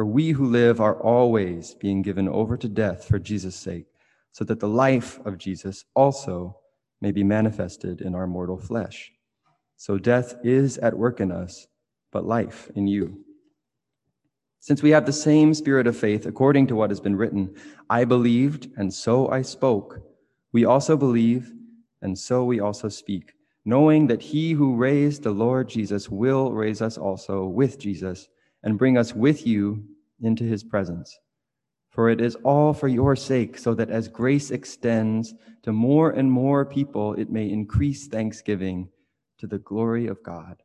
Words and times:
For 0.00 0.06
we 0.06 0.30
who 0.30 0.46
live 0.46 0.80
are 0.80 0.98
always 1.02 1.74
being 1.74 2.00
given 2.00 2.26
over 2.26 2.56
to 2.56 2.68
death 2.70 3.06
for 3.06 3.18
Jesus' 3.18 3.54
sake, 3.54 3.84
so 4.32 4.44
that 4.44 4.58
the 4.58 4.66
life 4.66 5.20
of 5.26 5.36
Jesus 5.36 5.84
also 5.94 6.56
may 7.02 7.12
be 7.12 7.22
manifested 7.22 8.00
in 8.00 8.14
our 8.14 8.26
mortal 8.26 8.56
flesh. 8.56 9.12
So 9.76 9.98
death 9.98 10.36
is 10.42 10.78
at 10.78 10.96
work 10.96 11.20
in 11.20 11.30
us, 11.30 11.66
but 12.12 12.24
life 12.24 12.70
in 12.74 12.86
you. 12.86 13.22
Since 14.58 14.82
we 14.82 14.88
have 14.88 15.04
the 15.04 15.12
same 15.12 15.52
spirit 15.52 15.86
of 15.86 15.98
faith, 15.98 16.24
according 16.24 16.68
to 16.68 16.74
what 16.74 16.88
has 16.88 17.00
been 17.00 17.16
written, 17.16 17.54
I 17.90 18.06
believed, 18.06 18.70
and 18.78 18.90
so 18.90 19.28
I 19.28 19.42
spoke. 19.42 20.00
We 20.50 20.64
also 20.64 20.96
believe, 20.96 21.52
and 22.00 22.18
so 22.18 22.42
we 22.42 22.58
also 22.58 22.88
speak, 22.88 23.34
knowing 23.66 24.06
that 24.06 24.22
he 24.22 24.52
who 24.52 24.76
raised 24.76 25.24
the 25.24 25.32
Lord 25.32 25.68
Jesus 25.68 26.08
will 26.08 26.52
raise 26.52 26.80
us 26.80 26.96
also 26.96 27.44
with 27.44 27.78
Jesus 27.78 28.30
and 28.62 28.78
bring 28.78 28.98
us 28.98 29.14
with 29.14 29.46
you 29.46 29.84
into 30.20 30.44
his 30.44 30.62
presence. 30.64 31.18
For 31.90 32.08
it 32.08 32.20
is 32.20 32.36
all 32.36 32.72
for 32.72 32.88
your 32.88 33.16
sake, 33.16 33.58
so 33.58 33.74
that 33.74 33.90
as 33.90 34.08
grace 34.08 34.50
extends 34.50 35.34
to 35.62 35.72
more 35.72 36.10
and 36.10 36.30
more 36.30 36.64
people, 36.64 37.14
it 37.14 37.30
may 37.30 37.50
increase 37.50 38.06
thanksgiving 38.06 38.88
to 39.38 39.46
the 39.46 39.58
glory 39.58 40.06
of 40.06 40.22
God. 40.22 40.62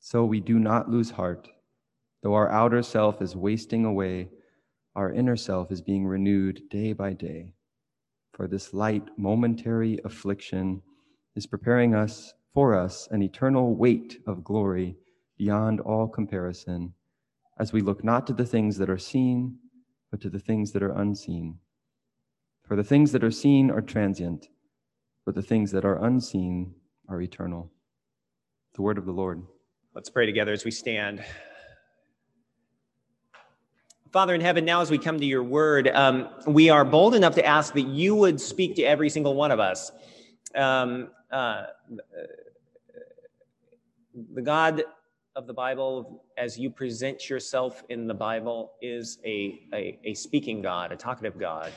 So 0.00 0.24
we 0.24 0.40
do 0.40 0.58
not 0.58 0.90
lose 0.90 1.10
heart 1.10 1.48
Though 2.22 2.34
our 2.34 2.50
outer 2.50 2.82
self 2.82 3.20
is 3.20 3.34
wasting 3.34 3.84
away, 3.84 4.28
our 4.94 5.12
inner 5.12 5.36
self 5.36 5.72
is 5.72 5.82
being 5.82 6.06
renewed 6.06 6.62
day 6.70 6.92
by 6.92 7.14
day. 7.14 7.52
For 8.32 8.46
this 8.46 8.72
light, 8.72 9.08
momentary 9.16 9.98
affliction 10.04 10.82
is 11.34 11.46
preparing 11.46 11.94
us 11.94 12.32
for 12.54 12.74
us 12.74 13.08
an 13.10 13.22
eternal 13.22 13.74
weight 13.74 14.20
of 14.26 14.44
glory 14.44 14.96
beyond 15.38 15.80
all 15.80 16.08
comparison, 16.08 16.94
as 17.58 17.72
we 17.72 17.80
look 17.80 18.04
not 18.04 18.26
to 18.26 18.32
the 18.32 18.46
things 18.46 18.78
that 18.78 18.90
are 18.90 18.98
seen, 18.98 19.58
but 20.10 20.20
to 20.20 20.30
the 20.30 20.38
things 20.38 20.72
that 20.72 20.82
are 20.82 20.92
unseen. 20.92 21.58
For 22.66 22.76
the 22.76 22.84
things 22.84 23.12
that 23.12 23.24
are 23.24 23.30
seen 23.30 23.70
are 23.70 23.80
transient, 23.80 24.48
but 25.24 25.34
the 25.34 25.42
things 25.42 25.70
that 25.72 25.84
are 25.84 26.04
unseen 26.04 26.74
are 27.08 27.20
eternal. 27.20 27.70
The 28.74 28.82
word 28.82 28.98
of 28.98 29.04
the 29.04 29.12
Lord. 29.12 29.42
Let's 29.94 30.08
pray 30.08 30.26
together 30.26 30.52
as 30.52 30.64
we 30.64 30.70
stand. 30.70 31.22
Father 34.12 34.34
in 34.34 34.40
heaven, 34.42 34.64
now 34.64 34.82
as 34.82 34.90
we 34.90 34.98
come 34.98 35.18
to 35.18 35.24
your 35.24 35.42
word, 35.42 35.88
um, 35.88 36.28
we 36.46 36.68
are 36.68 36.84
bold 36.84 37.14
enough 37.14 37.34
to 37.34 37.44
ask 37.44 37.72
that 37.74 37.86
you 37.86 38.14
would 38.14 38.40
speak 38.40 38.76
to 38.76 38.82
every 38.82 39.08
single 39.08 39.34
one 39.34 39.50
of 39.50 39.58
us. 39.58 39.90
Um, 40.54 41.08
uh, 41.30 41.64
the 44.34 44.42
God 44.42 44.84
of 45.34 45.46
the 45.46 45.54
Bible, 45.54 46.24
as 46.36 46.58
you 46.58 46.70
present 46.70 47.30
yourself 47.30 47.82
in 47.88 48.06
the 48.06 48.14
Bible, 48.14 48.72
is 48.82 49.18
a, 49.24 49.66
a, 49.72 49.98
a 50.04 50.14
speaking 50.14 50.60
God, 50.60 50.92
a 50.92 50.96
talkative 50.96 51.38
God, 51.38 51.72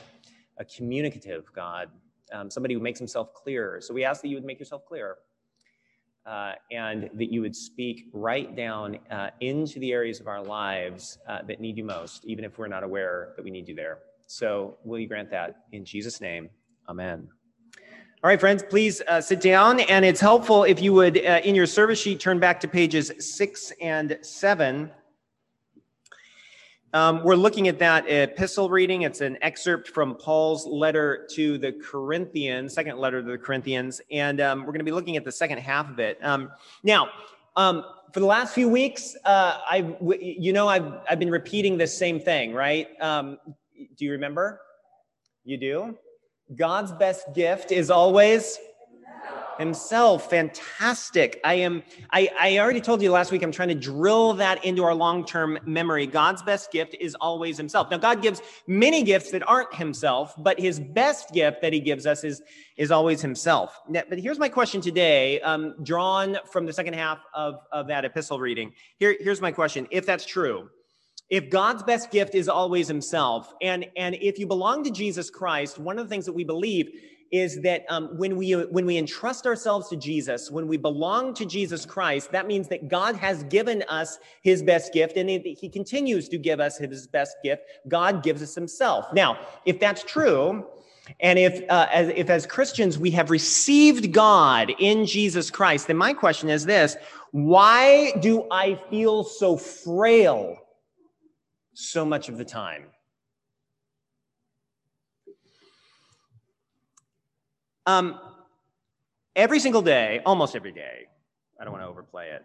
a 0.58 0.66
communicative 0.66 1.46
God, 1.54 1.90
um, 2.34 2.50
somebody 2.50 2.74
who 2.74 2.80
makes 2.80 3.00
himself 3.00 3.34
clear. 3.34 3.80
So 3.82 3.94
we 3.94 4.04
ask 4.04 4.22
that 4.22 4.28
you 4.28 4.36
would 4.36 4.46
make 4.46 4.60
yourself 4.60 4.86
clear 4.86 5.18
uh, 6.26 6.54
and 6.72 7.10
that 7.14 7.32
you 7.32 7.42
would 7.42 7.56
speak 7.56 8.10
right 8.12 8.56
down 8.56 8.98
uh, 9.12 9.30
into 9.40 9.80
the 9.80 9.94
areas 9.94 10.20
of 10.20 10.28
our 10.28 10.44
lives 10.44 11.20
uh, 11.28 11.42
that 11.48 11.62
need 11.62 11.78
you 11.78 11.86
most, 11.86 12.26
even 12.26 12.44
if 12.44 12.58
we're 12.58 12.68
not 12.68 12.84
aware 12.84 13.34
that 13.36 13.44
we 13.44 13.52
need 13.52 13.68
you 13.68 13.76
there. 13.76 14.00
So, 14.28 14.78
will 14.84 15.00
you 15.00 15.08
grant 15.08 15.30
that 15.32 15.66
in 15.72 15.86
Jesus' 15.86 16.20
name? 16.20 16.50
Amen. 16.90 17.30
All 18.26 18.30
right, 18.30 18.40
friends, 18.40 18.64
please 18.68 19.04
uh, 19.08 19.22
sit 19.22 19.40
down. 19.40 19.82
And 19.82 20.04
it's 20.04 20.20
helpful 20.20 20.64
if 20.64 20.82
you 20.82 20.94
would, 20.94 21.24
uh, 21.24 21.42
in 21.44 21.54
your 21.54 21.68
service 21.68 22.02
sheet, 22.02 22.20
turn 22.20 22.40
back 22.40 22.60
to 22.62 22.68
pages 22.68 23.12
six 23.20 23.72
and 23.80 24.18
seven. 24.24 24.90
Um, 26.92 27.24
we're 27.24 27.36
looking 27.36 27.68
at 27.68 27.78
that 27.78 28.10
epistle 28.10 28.68
reading. 28.72 29.04
It's 29.04 29.22
an 29.22 29.38
excerpt 29.44 29.90
from 29.90 30.16
Paul's 30.16 30.66
letter 30.66 31.28
to 31.34 31.60
the 31.60 31.74
Corinthians, 31.74 32.74
second 32.74 32.98
letter 32.98 33.22
to 33.22 33.30
the 33.30 33.38
Corinthians, 33.38 34.02
and 34.10 34.42
um, 34.42 34.62
we're 34.62 34.72
going 34.72 34.80
to 34.80 34.86
be 34.86 34.92
looking 34.92 35.18
at 35.18 35.24
the 35.24 35.32
second 35.32 35.60
half 35.60 35.88
of 35.88 36.00
it. 36.00 36.18
Um, 36.24 36.50
now, 36.82 37.10
um, 37.56 37.86
for 38.12 38.22
the 38.22 38.26
last 38.26 38.56
few 38.56 38.68
weeks, 38.68 39.16
uh, 39.24 39.60
I, 39.70 39.96
you 40.20 40.52
know, 40.52 40.68
I've 40.68 40.92
I've 41.08 41.20
been 41.20 41.30
repeating 41.30 41.78
this 41.78 41.96
same 41.96 42.20
thing, 42.20 42.56
right? 42.56 42.88
Um, 43.00 43.38
do 43.96 44.04
you 44.04 44.14
remember? 44.14 44.62
You 45.44 45.58
do. 45.58 45.96
God's 46.54 46.92
best 46.92 47.34
gift 47.34 47.72
is 47.72 47.90
always 47.90 48.60
himself. 49.58 50.30
Fantastic. 50.30 51.40
I 51.44 51.56
am, 51.56 51.84
I, 52.12 52.30
I 52.40 52.58
already 52.60 52.82
told 52.82 53.02
you 53.02 53.12
last 53.12 53.32
week, 53.32 53.42
I'm 53.42 53.52
trying 53.52 53.70
to 53.70 53.76
drill 53.76 54.34
that 54.34 54.64
into 54.64 54.84
our 54.84 54.94
long 54.94 55.26
term 55.26 55.58
memory. 55.66 56.08
God's 56.08 56.44
best 56.44 56.72
gift 56.72 56.96
is 57.00 57.16
always 57.16 57.58
himself. 57.58 57.90
Now, 57.90 57.98
God 57.98 58.22
gives 58.22 58.42
many 58.68 59.04
gifts 59.04 59.32
that 59.32 59.48
aren't 59.48 59.74
himself, 59.74 60.34
but 60.38 60.60
his 60.60 60.80
best 60.80 61.34
gift 61.34 61.62
that 61.62 61.74
he 61.74 61.80
gives 61.80 62.06
us 62.06 62.24
is, 62.24 62.42
is 62.78 62.92
always 62.92 63.22
himself. 63.22 63.80
Now, 63.88 64.04
but 64.08 64.20
here's 64.20 64.40
my 64.40 64.50
question 64.50 64.82
today, 64.82 65.42
um, 65.42 65.76
drawn 65.84 66.38
from 66.52 66.66
the 66.66 66.74
second 66.74 66.94
half 66.94 67.20
of, 67.34 67.60
of 67.72 67.88
that 67.88 68.06
epistle 68.06 68.40
reading. 68.40 68.74
Here, 68.98 69.16
here's 69.20 69.42
my 69.42 69.52
question. 69.52 69.88
If 69.92 70.06
that's 70.06 70.26
true, 70.26 70.70
if 71.30 71.50
God's 71.50 71.84
best 71.84 72.12
gift 72.12 72.36
is 72.36 72.48
always 72.48 72.88
himself, 72.88 73.54
and, 73.62 73.86
and 73.98 74.16
if 74.16 74.38
you 74.38 74.46
belong 74.46 74.84
to 74.84 74.92
Jesus 74.92 75.30
Christ, 75.30 75.80
one 75.80 75.98
of 75.98 76.06
the 76.06 76.10
things 76.10 76.26
that 76.26 76.34
we 76.34 76.44
believe 76.44 76.90
is 77.32 77.62
that 77.62 77.86
um, 77.90 78.18
when 78.18 78.38
we 78.38 78.52
when 78.52 78.86
we 78.86 78.98
entrust 78.98 79.48
ourselves 79.48 79.90
to 79.90 79.96
Jesus, 79.96 80.52
when 80.52 80.68
we 80.68 80.78
belong 80.78 81.34
to 81.34 81.46
Jesus 81.46 81.86
Christ, 81.86 82.32
that 82.32 82.46
means 82.46 82.68
that 82.70 82.88
God 82.88 83.16
has 83.16 83.44
given 83.46 83.84
us 83.90 84.20
His 84.42 84.62
best 84.62 84.94
gift, 84.94 85.18
and 85.18 85.30
He 85.30 85.70
continues 85.70 86.30
to 86.30 86.38
give 86.38 86.60
us 86.60 86.78
His 86.78 87.08
best 87.08 87.36
gift. 87.44 87.64
God 87.88 88.24
gives 88.24 88.42
us 88.42 88.54
Himself. 88.54 89.12
Now, 89.12 89.40
if 89.66 89.80
that's 89.80 90.04
true, 90.04 90.66
and 91.20 91.40
if 91.40 91.68
uh, 91.70 91.88
as, 91.92 92.10
if 92.10 92.30
as 92.30 92.46
Christians 92.46 92.98
we 92.98 93.12
have 93.12 93.32
received 93.32 94.14
God 94.14 94.72
in 94.80 95.06
Jesus 95.06 95.50
Christ, 95.50 95.88
then 95.88 95.98
my 95.98 96.14
question 96.14 96.50
is 96.50 96.66
this: 96.66 96.96
Why 97.32 98.14
do 98.22 98.46
I 98.52 98.80
feel 98.90 99.24
so 99.24 99.58
frail 99.58 100.60
so 101.76 102.06
much 102.06 102.30
of 102.30 102.38
the 102.38 102.46
time? 102.46 102.86
Um, 107.86 108.20
every 109.36 109.60
single 109.60 109.82
day, 109.82 110.22
almost 110.26 110.56
every 110.56 110.72
day, 110.72 111.08
I 111.60 111.64
don't 111.64 111.74
want 111.74 111.84
to 111.84 111.90
overplay 111.90 112.30
it, 112.30 112.44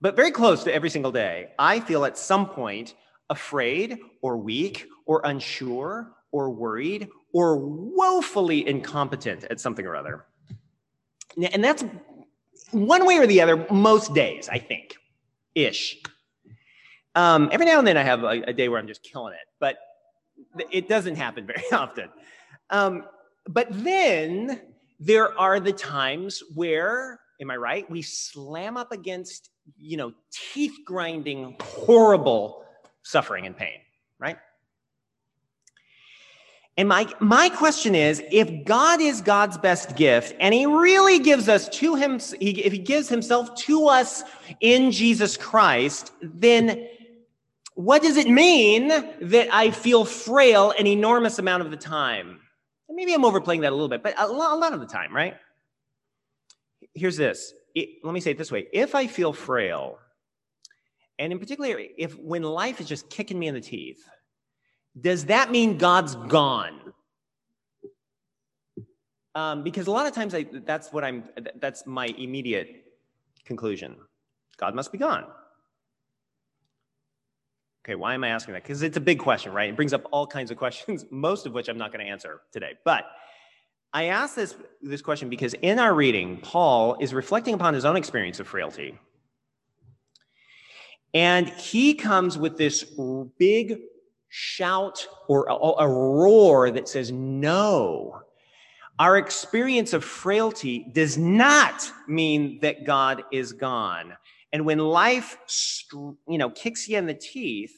but 0.00 0.16
very 0.16 0.30
close 0.30 0.64
to 0.64 0.74
every 0.74 0.90
single 0.90 1.12
day, 1.12 1.50
I 1.58 1.80
feel 1.80 2.04
at 2.04 2.16
some 2.16 2.46
point 2.48 2.94
afraid 3.28 3.98
or 4.22 4.36
weak 4.36 4.86
or 5.04 5.20
unsure 5.24 6.12
or 6.32 6.50
worried 6.50 7.08
or 7.32 7.56
woefully 7.56 8.66
incompetent 8.66 9.44
at 9.44 9.60
something 9.60 9.84
or 9.86 9.96
other. 9.96 10.24
And 11.52 11.62
that's 11.62 11.84
one 12.70 13.06
way 13.06 13.18
or 13.18 13.26
the 13.26 13.40
other 13.40 13.66
most 13.70 14.14
days, 14.14 14.48
I 14.48 14.58
think, 14.58 14.96
ish. 15.54 15.98
Um, 17.14 17.48
every 17.52 17.66
now 17.66 17.78
and 17.78 17.86
then 17.86 17.96
I 17.96 18.02
have 18.02 18.22
a, 18.22 18.42
a, 18.48 18.52
day 18.52 18.68
where 18.68 18.78
I'm 18.78 18.86
just 18.86 19.02
killing 19.02 19.32
it, 19.32 19.48
but 19.58 19.78
it 20.70 20.88
doesn't 20.88 21.16
happen 21.16 21.46
very 21.54 21.64
often. 21.72 22.08
Um, 22.70 23.04
but 23.48 23.66
then 23.70 24.60
there 25.00 25.36
are 25.38 25.58
the 25.58 25.72
times 25.72 26.42
where, 26.54 27.20
am 27.40 27.50
I 27.50 27.56
right? 27.56 27.90
We 27.90 28.02
slam 28.02 28.76
up 28.76 28.92
against, 28.92 29.50
you 29.78 29.96
know, 29.96 30.12
teeth 30.30 30.76
grinding, 30.84 31.56
horrible 31.60 32.64
suffering 33.02 33.46
and 33.46 33.56
pain, 33.56 33.80
right? 34.18 34.36
And 36.76 36.88
my, 36.88 37.12
my 37.18 37.48
question 37.48 37.96
is 37.96 38.22
if 38.30 38.64
God 38.64 39.00
is 39.00 39.20
God's 39.20 39.58
best 39.58 39.96
gift 39.96 40.34
and 40.38 40.54
he 40.54 40.64
really 40.64 41.18
gives 41.18 41.48
us 41.48 41.68
to 41.70 41.96
him, 41.96 42.20
he, 42.38 42.50
if 42.62 42.72
he 42.72 42.78
gives 42.78 43.08
himself 43.08 43.52
to 43.56 43.88
us 43.88 44.22
in 44.60 44.92
Jesus 44.92 45.36
Christ, 45.36 46.12
then 46.22 46.86
what 47.78 48.02
does 48.02 48.16
it 48.16 48.28
mean 48.28 48.88
that 48.88 49.48
I 49.52 49.70
feel 49.70 50.04
frail 50.04 50.74
an 50.76 50.88
enormous 50.88 51.38
amount 51.38 51.62
of 51.62 51.70
the 51.70 51.76
time? 51.76 52.40
maybe 52.90 53.14
I'm 53.14 53.24
overplaying 53.24 53.60
that 53.60 53.70
a 53.70 53.76
little 53.76 53.88
bit, 53.88 54.02
but 54.02 54.18
a 54.18 54.26
lot, 54.26 54.72
of 54.72 54.80
the 54.80 54.86
time, 54.86 55.14
right? 55.14 55.36
Here's 56.92 57.16
this. 57.16 57.54
It, 57.76 58.00
let 58.02 58.12
me 58.12 58.18
say 58.18 58.32
it 58.32 58.38
this 58.38 58.50
way. 58.50 58.66
If 58.72 58.96
I 58.96 59.06
feel 59.06 59.32
frail, 59.32 60.00
and 61.20 61.32
in 61.32 61.38
particular, 61.38 61.80
if 61.96 62.18
when 62.18 62.42
life 62.42 62.80
is 62.80 62.88
just 62.88 63.08
kicking 63.10 63.38
me 63.38 63.46
in 63.46 63.54
the 63.54 63.60
teeth, 63.60 64.04
does 65.00 65.26
that 65.26 65.52
mean 65.52 65.78
God's 65.78 66.16
gone? 66.16 66.80
Um, 69.36 69.62
because 69.62 69.86
a 69.86 69.92
lot 69.92 70.08
of 70.08 70.14
times 70.14 70.34
I, 70.34 70.46
that's 70.64 70.92
what 70.92 71.04
I'm, 71.04 71.28
that's 71.60 71.86
my 71.86 72.06
immediate 72.06 72.86
conclusion. 73.44 73.98
God 74.56 74.74
must 74.74 74.90
be 74.90 74.98
gone. 74.98 75.26
Okay, 77.84 77.94
why 77.94 78.14
am 78.14 78.24
I 78.24 78.28
asking 78.28 78.54
that? 78.54 78.62
Because 78.62 78.82
it's 78.82 78.96
a 78.96 79.00
big 79.00 79.18
question, 79.18 79.52
right? 79.52 79.70
It 79.70 79.76
brings 79.76 79.92
up 79.92 80.06
all 80.10 80.26
kinds 80.26 80.50
of 80.50 80.56
questions, 80.56 81.06
most 81.10 81.46
of 81.46 81.52
which 81.54 81.68
I'm 81.68 81.78
not 81.78 81.92
going 81.92 82.04
to 82.04 82.10
answer 82.10 82.42
today. 82.52 82.72
But 82.84 83.06
I 83.92 84.04
ask 84.04 84.34
this, 84.34 84.54
this 84.82 85.00
question 85.00 85.28
because 85.28 85.54
in 85.54 85.78
our 85.78 85.94
reading, 85.94 86.38
Paul 86.38 86.96
is 87.00 87.14
reflecting 87.14 87.54
upon 87.54 87.74
his 87.74 87.84
own 87.84 87.96
experience 87.96 88.40
of 88.40 88.46
frailty. 88.46 88.98
And 91.14 91.48
he 91.48 91.94
comes 91.94 92.36
with 92.36 92.58
this 92.58 92.84
big 93.38 93.78
shout 94.28 95.06
or 95.26 95.46
a, 95.48 95.84
a 95.84 95.88
roar 95.88 96.70
that 96.70 96.86
says, 96.86 97.10
No, 97.10 98.20
our 98.98 99.16
experience 99.16 99.92
of 99.94 100.04
frailty 100.04 100.86
does 100.92 101.16
not 101.16 101.90
mean 102.06 102.58
that 102.60 102.84
God 102.84 103.22
is 103.32 103.52
gone. 103.52 104.14
And 104.52 104.64
when 104.64 104.78
life, 104.78 105.36
you 105.92 106.38
know, 106.38 106.50
kicks 106.50 106.88
you 106.88 106.96
in 106.96 107.06
the 107.06 107.14
teeth, 107.14 107.76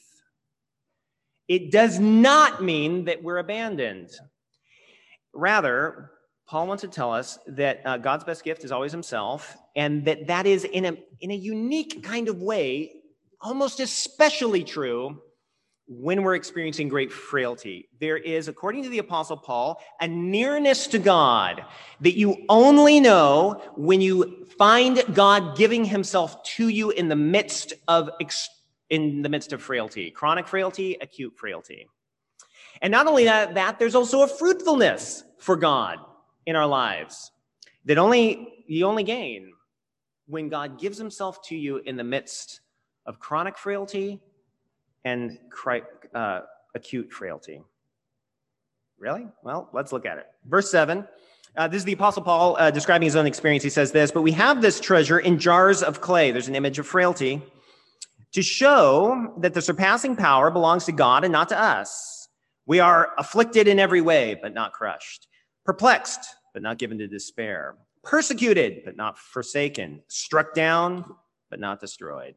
it 1.47 1.71
does 1.71 1.99
not 1.99 2.63
mean 2.63 3.05
that 3.05 3.21
we're 3.21 3.39
abandoned. 3.39 4.09
Rather, 5.33 6.11
Paul 6.47 6.67
wants 6.67 6.81
to 6.81 6.87
tell 6.87 7.13
us 7.13 7.39
that 7.47 7.81
uh, 7.85 7.97
God's 7.97 8.23
best 8.23 8.43
gift 8.43 8.63
is 8.63 8.71
always 8.71 8.91
himself, 8.91 9.57
and 9.75 10.05
that 10.05 10.27
that 10.27 10.45
is 10.45 10.63
in 10.63 10.85
a, 10.85 10.97
in 11.19 11.31
a 11.31 11.35
unique 11.35 12.03
kind 12.03 12.29
of 12.29 12.41
way, 12.41 12.93
almost 13.41 13.79
especially 13.79 14.63
true 14.63 15.21
when 15.93 16.23
we're 16.23 16.35
experiencing 16.35 16.87
great 16.87 17.11
frailty. 17.11 17.89
There 17.99 18.15
is, 18.15 18.47
according 18.47 18.83
to 18.83 18.89
the 18.89 18.99
Apostle 18.99 19.35
Paul, 19.35 19.81
a 19.99 20.07
nearness 20.07 20.87
to 20.87 20.99
God 20.99 21.65
that 21.99 22.17
you 22.17 22.45
only 22.47 23.01
know 23.01 23.61
when 23.75 23.99
you 23.99 24.45
find 24.57 25.03
God 25.13 25.57
giving 25.57 25.83
himself 25.83 26.41
to 26.55 26.69
you 26.69 26.91
in 26.91 27.09
the 27.09 27.17
midst 27.17 27.73
of 27.89 28.09
in 28.89 29.21
the 29.21 29.27
midst 29.27 29.51
of 29.51 29.61
frailty, 29.61 30.11
chronic 30.11 30.47
frailty, 30.47 30.97
acute 31.01 31.35
frailty. 31.35 31.89
And 32.81 32.89
not 32.91 33.07
only 33.07 33.25
that, 33.25 33.55
that 33.55 33.77
there's 33.77 33.95
also 33.95 34.21
a 34.21 34.27
fruitfulness 34.27 35.25
for 35.39 35.57
God 35.57 35.97
in 36.45 36.55
our 36.55 36.67
lives 36.67 37.31
that 37.83 37.97
only 37.97 38.63
you 38.65 38.85
only 38.85 39.03
gain 39.03 39.51
when 40.25 40.47
God 40.47 40.79
gives 40.79 40.97
himself 40.97 41.41
to 41.49 41.55
you 41.55 41.77
in 41.77 41.97
the 41.97 42.03
midst 42.05 42.61
of 43.05 43.19
chronic 43.19 43.57
frailty 43.57 44.21
and 45.05 45.37
uh, 46.13 46.41
acute 46.75 47.11
frailty. 47.11 47.61
Really? 48.97 49.27
Well, 49.43 49.69
let's 49.73 49.91
look 49.91 50.05
at 50.05 50.17
it. 50.17 50.27
Verse 50.45 50.69
7. 50.69 51.07
Uh, 51.57 51.67
this 51.67 51.79
is 51.79 51.85
the 51.85 51.93
Apostle 51.93 52.23
Paul 52.23 52.55
uh, 52.57 52.71
describing 52.71 53.05
his 53.05 53.15
own 53.15 53.25
experience. 53.25 53.63
He 53.63 53.69
says 53.69 53.91
this, 53.91 54.11
but 54.11 54.21
we 54.21 54.31
have 54.31 54.61
this 54.61 54.79
treasure 54.79 55.19
in 55.19 55.37
jars 55.37 55.83
of 55.83 55.99
clay. 55.99 56.31
There's 56.31 56.47
an 56.47 56.55
image 56.55 56.79
of 56.79 56.87
frailty 56.87 57.41
to 58.31 58.41
show 58.41 59.33
that 59.39 59.53
the 59.53 59.61
surpassing 59.61 60.15
power 60.15 60.49
belongs 60.49 60.85
to 60.85 60.93
God 60.93 61.23
and 61.25 61.31
not 61.33 61.49
to 61.49 61.59
us. 61.59 62.29
We 62.65 62.79
are 62.79 63.09
afflicted 63.17 63.67
in 63.67 63.79
every 63.79 63.99
way, 64.01 64.39
but 64.41 64.53
not 64.53 64.71
crushed, 64.71 65.27
perplexed, 65.65 66.21
but 66.53 66.61
not 66.61 66.77
given 66.77 66.97
to 66.99 67.07
despair, 67.07 67.75
persecuted, 68.03 68.83
but 68.85 68.95
not 68.95 69.17
forsaken, 69.17 70.03
struck 70.07 70.53
down, 70.53 71.03
but 71.49 71.59
not 71.59 71.81
destroyed. 71.81 72.35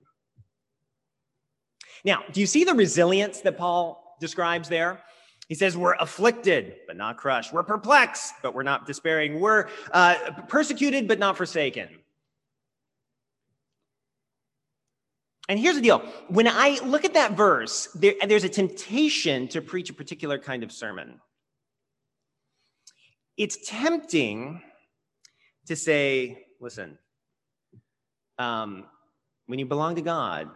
Now, 2.04 2.22
do 2.32 2.40
you 2.40 2.46
see 2.46 2.64
the 2.64 2.74
resilience 2.74 3.40
that 3.40 3.56
Paul 3.56 4.16
describes 4.20 4.68
there? 4.68 5.00
He 5.48 5.54
says, 5.54 5.76
We're 5.76 5.94
afflicted, 5.94 6.76
but 6.86 6.96
not 6.96 7.16
crushed. 7.16 7.52
We're 7.52 7.62
perplexed, 7.62 8.34
but 8.42 8.54
we're 8.54 8.62
not 8.62 8.86
despairing. 8.86 9.40
We're 9.40 9.68
uh, 9.92 10.16
persecuted, 10.48 11.08
but 11.08 11.18
not 11.18 11.36
forsaken. 11.36 11.88
And 15.48 15.58
here's 15.58 15.74
the 15.74 15.82
deal 15.82 15.98
when 16.28 16.48
I 16.48 16.78
look 16.84 17.04
at 17.04 17.14
that 17.14 17.32
verse, 17.32 17.88
there, 17.94 18.14
there's 18.26 18.44
a 18.44 18.48
temptation 18.48 19.48
to 19.48 19.60
preach 19.60 19.90
a 19.90 19.94
particular 19.94 20.38
kind 20.38 20.62
of 20.62 20.72
sermon. 20.72 21.20
It's 23.36 23.68
tempting 23.68 24.62
to 25.66 25.76
say, 25.76 26.46
listen, 26.60 26.98
um, 28.38 28.84
when 29.46 29.58
you 29.58 29.66
belong 29.66 29.96
to 29.96 30.02
God, 30.02 30.48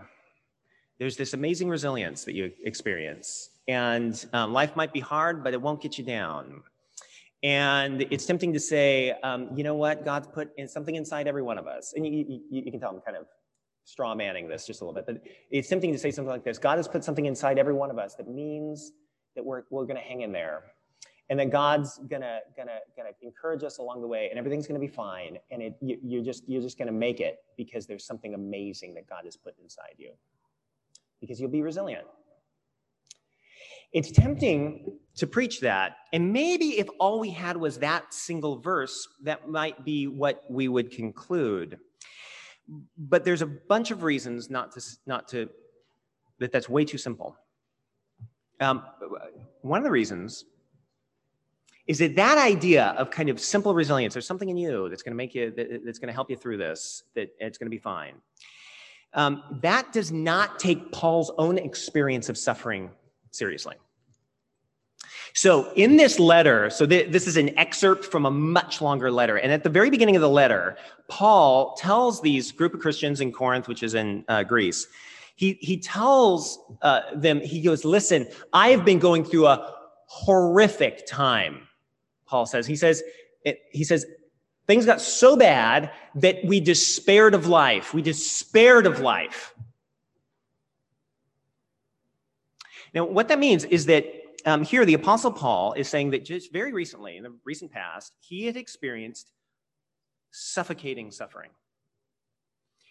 there's 0.99 1.17
this 1.17 1.33
amazing 1.33 1.69
resilience 1.69 2.25
that 2.25 2.35
you 2.35 2.53
experience. 2.65 3.51
And 3.69 4.25
um, 4.33 4.53
life 4.53 4.75
might 4.77 4.93
be 4.93 5.01
hard, 5.01 5.45
but 5.45 5.55
it 5.55 5.61
won't 5.61 5.81
get 5.81 5.99
you 5.99 6.05
down. 6.05 6.63
And 7.43 8.03
it's 8.11 8.27
tempting 8.27 8.53
to 8.53 8.61
say, 8.61 9.13
um, 9.23 9.51
you 9.57 9.63
know 9.63 9.75
what? 9.75 10.05
God's 10.05 10.27
put 10.27 10.51
in 10.57 10.67
something 10.67 10.97
inside 10.97 11.29
every 11.29 11.43
one 11.43 11.57
of 11.57 11.69
us. 11.69 11.93
And 11.95 12.05
you, 12.05 12.25
you, 12.51 12.63
you 12.65 12.71
can 12.71 12.81
tell 12.81 12.91
I'm 12.91 13.01
kind 13.01 13.17
of 13.17 13.27
straw 13.85 14.15
manning 14.15 14.49
this 14.49 14.67
just 14.67 14.81
a 14.81 14.85
little 14.85 14.95
bit, 14.95 15.07
but 15.07 15.23
it's 15.51 15.69
tempting 15.69 15.93
to 15.93 15.99
say 15.99 16.11
something 16.11 16.31
like 16.31 16.45
this 16.45 16.59
God 16.59 16.79
has 16.79 16.89
put 16.89 17.05
something 17.05 17.27
inside 17.27 17.59
every 17.59 17.75
one 17.75 17.91
of 17.91 17.99
us 17.99 18.17
that 18.17 18.29
means 18.29 18.93
that 19.37 19.45
we're, 19.45 19.63
we're 19.71 19.85
going 19.85 19.97
to 19.97 20.03
hang 20.03 20.23
in 20.23 20.33
there. 20.33 20.65
And 21.31 21.39
that 21.39 21.51
God's 21.51 21.99
gonna 22.09 22.39
gonna 22.57 22.79
gonna 22.97 23.11
encourage 23.21 23.63
us 23.63 23.77
along 23.77 24.01
the 24.01 24.07
way, 24.07 24.29
and 24.31 24.39
everything's 24.39 24.67
gonna 24.67 24.81
be 24.81 24.89
fine. 24.89 25.37
And 25.51 25.61
it, 25.61 25.77
you, 25.83 25.99
you're 26.03 26.25
just 26.25 26.49
you're 26.49 26.63
just 26.63 26.79
gonna 26.79 26.91
make 26.91 27.21
it 27.21 27.41
because 27.55 27.87
there's 27.87 28.07
something 28.07 28.33
amazing 28.33 28.95
that 28.95 29.07
God 29.07 29.27
has 29.27 29.37
put 29.37 29.55
inside 29.63 29.93
you 29.99 30.13
because 31.21 31.41
you'll 31.41 31.51
be 31.51 31.63
resilient. 31.63 32.07
It's 33.93 34.11
tempting 34.11 34.99
to 35.17 35.27
preach 35.27 35.61
that. 35.61 35.97
And 36.13 36.33
maybe 36.33 36.79
if 36.79 36.89
all 37.01 37.19
we 37.19 37.31
had 37.31 37.57
was 37.57 37.79
that 37.79 38.13
single 38.13 38.59
verse, 38.59 39.09
that 39.25 39.49
might 39.49 39.85
be 39.85 40.07
what 40.07 40.45
we 40.51 40.69
would 40.69 40.91
conclude. 40.91 41.79
But 42.99 43.25
there's 43.25 43.43
a 43.43 43.47
bunch 43.47 43.91
of 43.91 44.03
reasons 44.03 44.51
not 44.51 44.73
to, 44.73 44.83
not 45.07 45.27
to 45.29 45.49
that 46.39 46.53
that's 46.53 46.69
way 46.69 46.85
too 46.85 46.99
simple. 46.99 47.37
Um, 48.61 48.85
one 49.63 49.79
of 49.79 49.85
the 49.85 49.91
reasons 49.91 50.45
is 51.87 51.99
that 51.99 52.17
that 52.17 52.37
idea 52.37 52.95
of 52.99 53.11
kind 53.11 53.31
of 53.31 53.41
simple 53.41 53.75
resilience, 53.75 54.15
there's 54.15 54.27
something 54.27 54.51
in 54.51 54.57
you 54.57 54.89
that's 54.91 55.03
going 55.03 55.13
to 55.13 55.17
make 55.17 55.35
you, 55.35 55.51
that, 55.57 55.81
that's 55.85 55.99
going 55.99 56.09
to 56.09 56.13
help 56.13 56.31
you 56.31 56.37
through 56.37 56.59
this, 56.59 57.03
that 57.15 57.31
it's 57.39 57.57
going 57.57 57.67
to 57.67 57.71
be 57.71 57.79
fine. 57.79 58.17
Um, 59.15 59.43
that 59.63 59.93
does 59.93 60.13
not 60.13 60.59
take 60.59 60.93
Paul's 60.93 61.33
own 61.39 61.59
experience 61.59 62.29
of 62.29 62.37
suffering 62.37 62.91
seriously. 63.31 63.77
So, 65.35 65.73
in 65.75 65.97
this 65.97 66.19
letter, 66.19 66.69
so 66.71 66.87
th- 66.87 67.13
this 67.13 67.27
is 67.27 67.37
an 67.37 67.57
excerpt 67.59 68.05
from 68.05 68.27
a 68.27 68.31
much 68.31 68.81
longer 68.81 69.11
letter. 69.11 69.37
And 69.37 69.53
at 69.53 69.63
the 69.63 69.71
very 69.71 69.91
beginning 69.91 70.17
of 70.17 70.23
the 70.23 70.29
letter, 70.29 70.77
Paul 71.09 71.75
tells 71.75 72.21
these 72.21 72.51
group 72.51 72.75
of 72.75 72.81
Christians 72.81 73.21
in 73.21 73.31
Corinth, 73.31 73.69
which 73.69 73.83
is 73.83 73.95
in 73.95 74.25
uh, 74.29 74.43
Greece, 74.43 74.87
he, 75.37 75.57
he 75.61 75.79
tells 75.79 76.59
uh, 76.83 77.03
them, 77.15 77.41
he 77.41 77.61
goes, 77.61 77.85
Listen, 77.85 78.27
I 78.53 78.71
have 78.71 78.85
been 78.85 78.99
going 78.99 79.25
through 79.25 79.47
a 79.47 79.75
horrific 80.07 81.07
time, 81.07 81.69
Paul 82.27 82.45
says. 82.45 82.67
He 82.67 82.75
says, 82.75 83.03
he 83.71 83.85
says, 83.85 84.05
Things 84.69 84.85
got 84.85 85.01
so 85.01 85.35
bad 85.35 85.91
that 86.17 86.45
we 86.45 86.61
despaired 86.61 87.35
of 87.35 87.47
life. 87.47 87.95
We 87.95 88.03
despaired 88.03 88.87
of 88.87 89.01
life. 89.01 89.55
Now, 92.95 93.07
what 93.07 93.29
that 93.29 93.39
means 93.39 93.65
is 93.65 93.87
that 93.87 94.05
um, 94.45 94.63
here 94.63 94.85
the 94.85 94.95
Apostle 94.95 95.33
Paul 95.33 95.73
is 95.73 95.89
saying 95.89 96.11
that 96.11 96.25
just 96.25 96.53
very 96.53 96.75
recently, 96.75 97.17
in 97.17 97.23
the 97.23 97.35
recent 97.45 97.73
past, 97.73 98.13
he 98.21 98.45
had 98.45 98.59
experienced 98.59 99.33
suffocating 100.33 101.11
suffering. 101.11 101.51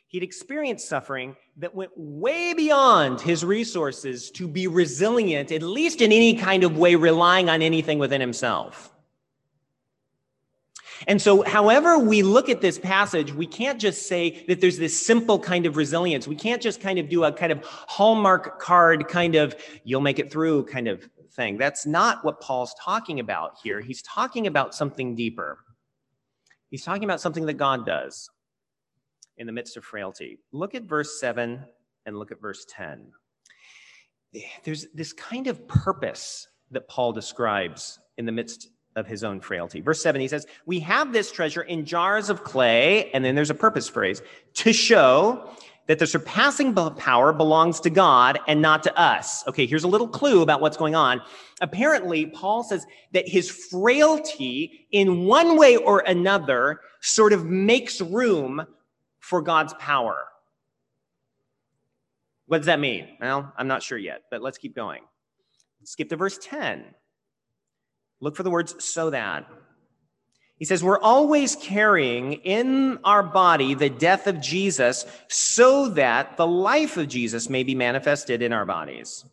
He'd 0.07 0.23
experienced 0.23 0.89
suffering 0.89 1.35
that 1.57 1.75
went 1.75 1.91
way 1.95 2.55
beyond 2.55 3.21
his 3.21 3.45
resources 3.45 4.31
to 4.31 4.47
be 4.47 4.65
resilient, 4.65 5.51
at 5.51 5.61
least 5.61 6.01
in 6.01 6.11
any 6.11 6.35
kind 6.35 6.63
of 6.63 6.75
way, 6.75 6.95
relying 6.95 7.49
on 7.49 7.61
anything 7.61 7.99
within 7.99 8.21
himself. 8.21 8.91
And 11.05 11.21
so, 11.21 11.43
however 11.43 11.99
we 11.99 12.23
look 12.23 12.49
at 12.49 12.61
this 12.61 12.79
passage, 12.79 13.33
we 13.33 13.45
can't 13.45 13.79
just 13.79 14.07
say 14.07 14.43
that 14.47 14.61
there's 14.61 14.77
this 14.77 15.05
simple 15.05 15.37
kind 15.37 15.65
of 15.65 15.77
resilience. 15.77 16.27
We 16.27 16.35
can't 16.35 16.61
just 16.61 16.81
kind 16.81 16.97
of 16.97 17.09
do 17.09 17.23
a 17.23 17.31
kind 17.31 17.51
of 17.51 17.63
Hallmark 17.63 18.59
card 18.59 19.07
kind 19.07 19.35
of, 19.35 19.55
you'll 19.83 20.01
make 20.01 20.17
it 20.17 20.31
through 20.31 20.65
kind 20.65 20.87
of 20.87 21.07
thing. 21.31 21.57
That's 21.57 21.85
not 21.85 22.25
what 22.25 22.41
Paul's 22.41 22.73
talking 22.83 23.19
about 23.19 23.57
here. 23.61 23.79
He's 23.79 24.01
talking 24.01 24.47
about 24.47 24.73
something 24.73 25.15
deeper. 25.15 25.59
He's 26.69 26.83
talking 26.83 27.03
about 27.03 27.21
something 27.21 27.45
that 27.45 27.53
God 27.53 27.85
does 27.85 28.29
in 29.37 29.45
the 29.45 29.53
midst 29.53 29.77
of 29.77 29.85
frailty. 29.85 30.39
Look 30.51 30.75
at 30.75 30.83
verse 30.83 31.19
7 31.19 31.63
and 32.05 32.17
look 32.17 32.31
at 32.31 32.41
verse 32.41 32.65
10. 32.69 33.11
There's 34.63 34.87
this 34.93 35.13
kind 35.13 35.47
of 35.47 35.67
purpose 35.67 36.47
that 36.71 36.87
Paul 36.87 37.13
describes 37.13 37.99
in 38.17 38.25
the 38.25 38.31
midst 38.31 38.69
of 38.97 39.07
his 39.07 39.23
own 39.23 39.39
frailty. 39.39 39.79
Verse 39.79 40.01
7, 40.01 40.19
he 40.19 40.27
says, 40.27 40.45
We 40.65 40.79
have 40.81 41.13
this 41.13 41.31
treasure 41.31 41.61
in 41.61 41.85
jars 41.85 42.29
of 42.29 42.43
clay, 42.43 43.09
and 43.11 43.23
then 43.23 43.35
there's 43.35 43.51
a 43.51 43.55
purpose 43.55 43.87
phrase, 43.87 44.21
to 44.55 44.73
show 44.73 45.49
that 45.85 45.99
the 45.99 46.07
surpassing 46.07 46.73
power 46.73 47.31
belongs 47.31 47.79
to 47.79 47.89
God 47.89 48.39
and 48.47 48.61
not 48.61 48.83
to 48.83 48.99
us. 48.99 49.47
Okay, 49.47 49.65
here's 49.65 49.85
a 49.85 49.87
little 49.87 50.07
clue 50.07 50.41
about 50.41 50.59
what's 50.59 50.75
going 50.75 50.95
on. 50.95 51.21
Apparently, 51.61 52.25
Paul 52.25 52.63
says 52.63 52.85
that 53.13 53.27
his 53.27 53.49
frailty, 53.49 54.87
in 54.91 55.23
one 55.23 55.57
way 55.57 55.77
or 55.77 55.99
another, 56.01 56.81
sort 56.99 57.31
of 57.31 57.45
makes 57.45 58.01
room 58.01 58.65
for 59.19 59.41
God's 59.41 59.73
power. 59.75 60.25
What 62.47 62.57
does 62.57 62.67
that 62.67 62.79
mean? 62.79 63.07
Well, 63.21 63.53
I'm 63.57 63.67
not 63.67 63.83
sure 63.83 63.97
yet, 63.97 64.23
but 64.31 64.41
let's 64.41 64.57
keep 64.57 64.75
going. 64.75 65.03
Skip 65.83 66.09
to 66.09 66.17
verse 66.17 66.37
10. 66.41 66.83
Look 68.19 68.35
for 68.35 68.43
the 68.43 68.49
words 68.49 68.83
so 68.83 69.09
that. 69.11 69.47
He 70.57 70.65
says, 70.65 70.83
We're 70.83 70.99
always 70.99 71.55
carrying 71.55 72.33
in 72.33 72.99
our 73.03 73.23
body 73.23 73.73
the 73.75 73.89
death 73.89 74.27
of 74.27 74.41
Jesus 74.41 75.05
so 75.27 75.89
that 75.89 76.37
the 76.37 76.47
life 76.47 76.97
of 76.97 77.07
Jesus 77.07 77.49
may 77.49 77.63
be 77.63 77.75
manifested 77.75 78.41
in 78.41 78.53
our 78.53 78.65
bodies. 78.65 79.23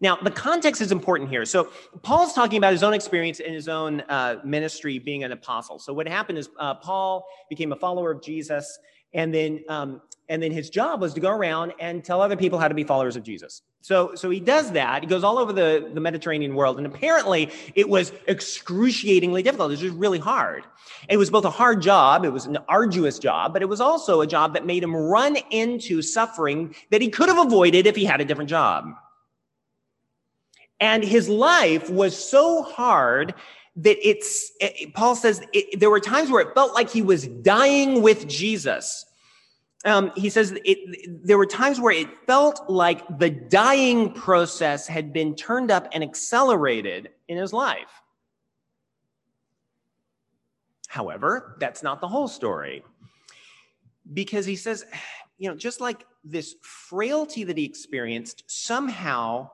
Now, 0.00 0.16
the 0.16 0.32
context 0.32 0.82
is 0.82 0.90
important 0.90 1.30
here. 1.30 1.44
So, 1.44 1.70
Paul's 2.02 2.32
talking 2.32 2.58
about 2.58 2.72
his 2.72 2.82
own 2.82 2.92
experience 2.92 3.38
in 3.38 3.54
his 3.54 3.68
own 3.68 4.00
uh, 4.08 4.40
ministry 4.44 4.98
being 4.98 5.22
an 5.22 5.30
apostle. 5.30 5.78
So, 5.78 5.92
what 5.92 6.08
happened 6.08 6.38
is 6.38 6.48
uh, 6.58 6.74
Paul 6.74 7.24
became 7.48 7.70
a 7.70 7.76
follower 7.76 8.10
of 8.10 8.20
Jesus, 8.20 8.80
and 9.14 9.32
then 9.32 9.64
um, 9.68 10.00
and 10.28 10.42
then 10.42 10.50
his 10.50 10.70
job 10.70 11.00
was 11.00 11.12
to 11.14 11.20
go 11.20 11.30
around 11.30 11.74
and 11.78 12.02
tell 12.02 12.22
other 12.22 12.36
people 12.36 12.58
how 12.58 12.66
to 12.66 12.74
be 12.74 12.84
followers 12.84 13.16
of 13.16 13.22
Jesus. 13.22 13.62
So, 13.82 14.14
so 14.14 14.30
he 14.30 14.38
does 14.40 14.72
that. 14.72 15.02
He 15.02 15.08
goes 15.08 15.24
all 15.24 15.38
over 15.38 15.52
the, 15.52 15.90
the 15.92 16.00
Mediterranean 16.00 16.54
world, 16.54 16.78
and 16.78 16.86
apparently 16.86 17.50
it 17.74 17.88
was 17.88 18.12
excruciatingly 18.28 19.42
difficult. 19.42 19.70
It 19.70 19.72
was 19.72 19.80
just 19.80 19.96
really 19.96 20.20
hard. 20.20 20.64
It 21.08 21.16
was 21.16 21.30
both 21.30 21.44
a 21.44 21.50
hard 21.50 21.82
job, 21.82 22.24
it 22.24 22.32
was 22.32 22.46
an 22.46 22.58
arduous 22.68 23.18
job, 23.18 23.52
but 23.52 23.60
it 23.60 23.68
was 23.68 23.80
also 23.80 24.20
a 24.20 24.26
job 24.26 24.54
that 24.54 24.64
made 24.64 24.84
him 24.84 24.94
run 24.94 25.36
into 25.50 26.00
suffering 26.00 26.74
that 26.90 27.02
he 27.02 27.08
could 27.08 27.28
have 27.28 27.44
avoided 27.44 27.86
if 27.86 27.96
he 27.96 28.04
had 28.04 28.20
a 28.20 28.24
different 28.24 28.48
job. 28.48 28.86
And 30.80 31.04
his 31.04 31.28
life 31.28 31.90
was 31.90 32.16
so 32.16 32.62
hard 32.62 33.34
that 33.76 34.06
it's, 34.06 34.52
it, 34.60 34.94
Paul 34.94 35.14
says, 35.14 35.42
it, 35.52 35.80
there 35.80 35.90
were 35.90 36.00
times 36.00 36.30
where 36.30 36.42
it 36.46 36.54
felt 36.54 36.74
like 36.74 36.90
he 36.90 37.02
was 37.02 37.26
dying 37.26 38.02
with 38.02 38.28
Jesus 38.28 39.06
um, 39.84 40.12
he 40.16 40.30
says 40.30 40.54
it, 40.64 41.24
there 41.24 41.38
were 41.38 41.46
times 41.46 41.80
where 41.80 41.92
it 41.94 42.08
felt 42.26 42.70
like 42.70 43.18
the 43.18 43.30
dying 43.30 44.12
process 44.12 44.86
had 44.86 45.12
been 45.12 45.34
turned 45.34 45.70
up 45.70 45.88
and 45.92 46.04
accelerated 46.04 47.10
in 47.28 47.36
his 47.36 47.52
life. 47.52 48.02
However, 50.88 51.56
that's 51.58 51.82
not 51.82 52.00
the 52.00 52.08
whole 52.08 52.28
story. 52.28 52.84
Because 54.12 54.46
he 54.46 54.56
says, 54.56 54.84
you 55.38 55.48
know, 55.48 55.56
just 55.56 55.80
like 55.80 56.06
this 56.22 56.54
frailty 56.60 57.42
that 57.42 57.58
he 57.58 57.64
experienced 57.64 58.44
somehow 58.46 59.50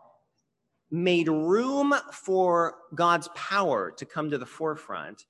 made 0.90 1.28
room 1.28 1.94
for 2.12 2.76
God's 2.94 3.28
power 3.34 3.90
to 3.92 4.06
come 4.06 4.30
to 4.30 4.38
the 4.38 4.46
forefront, 4.46 5.24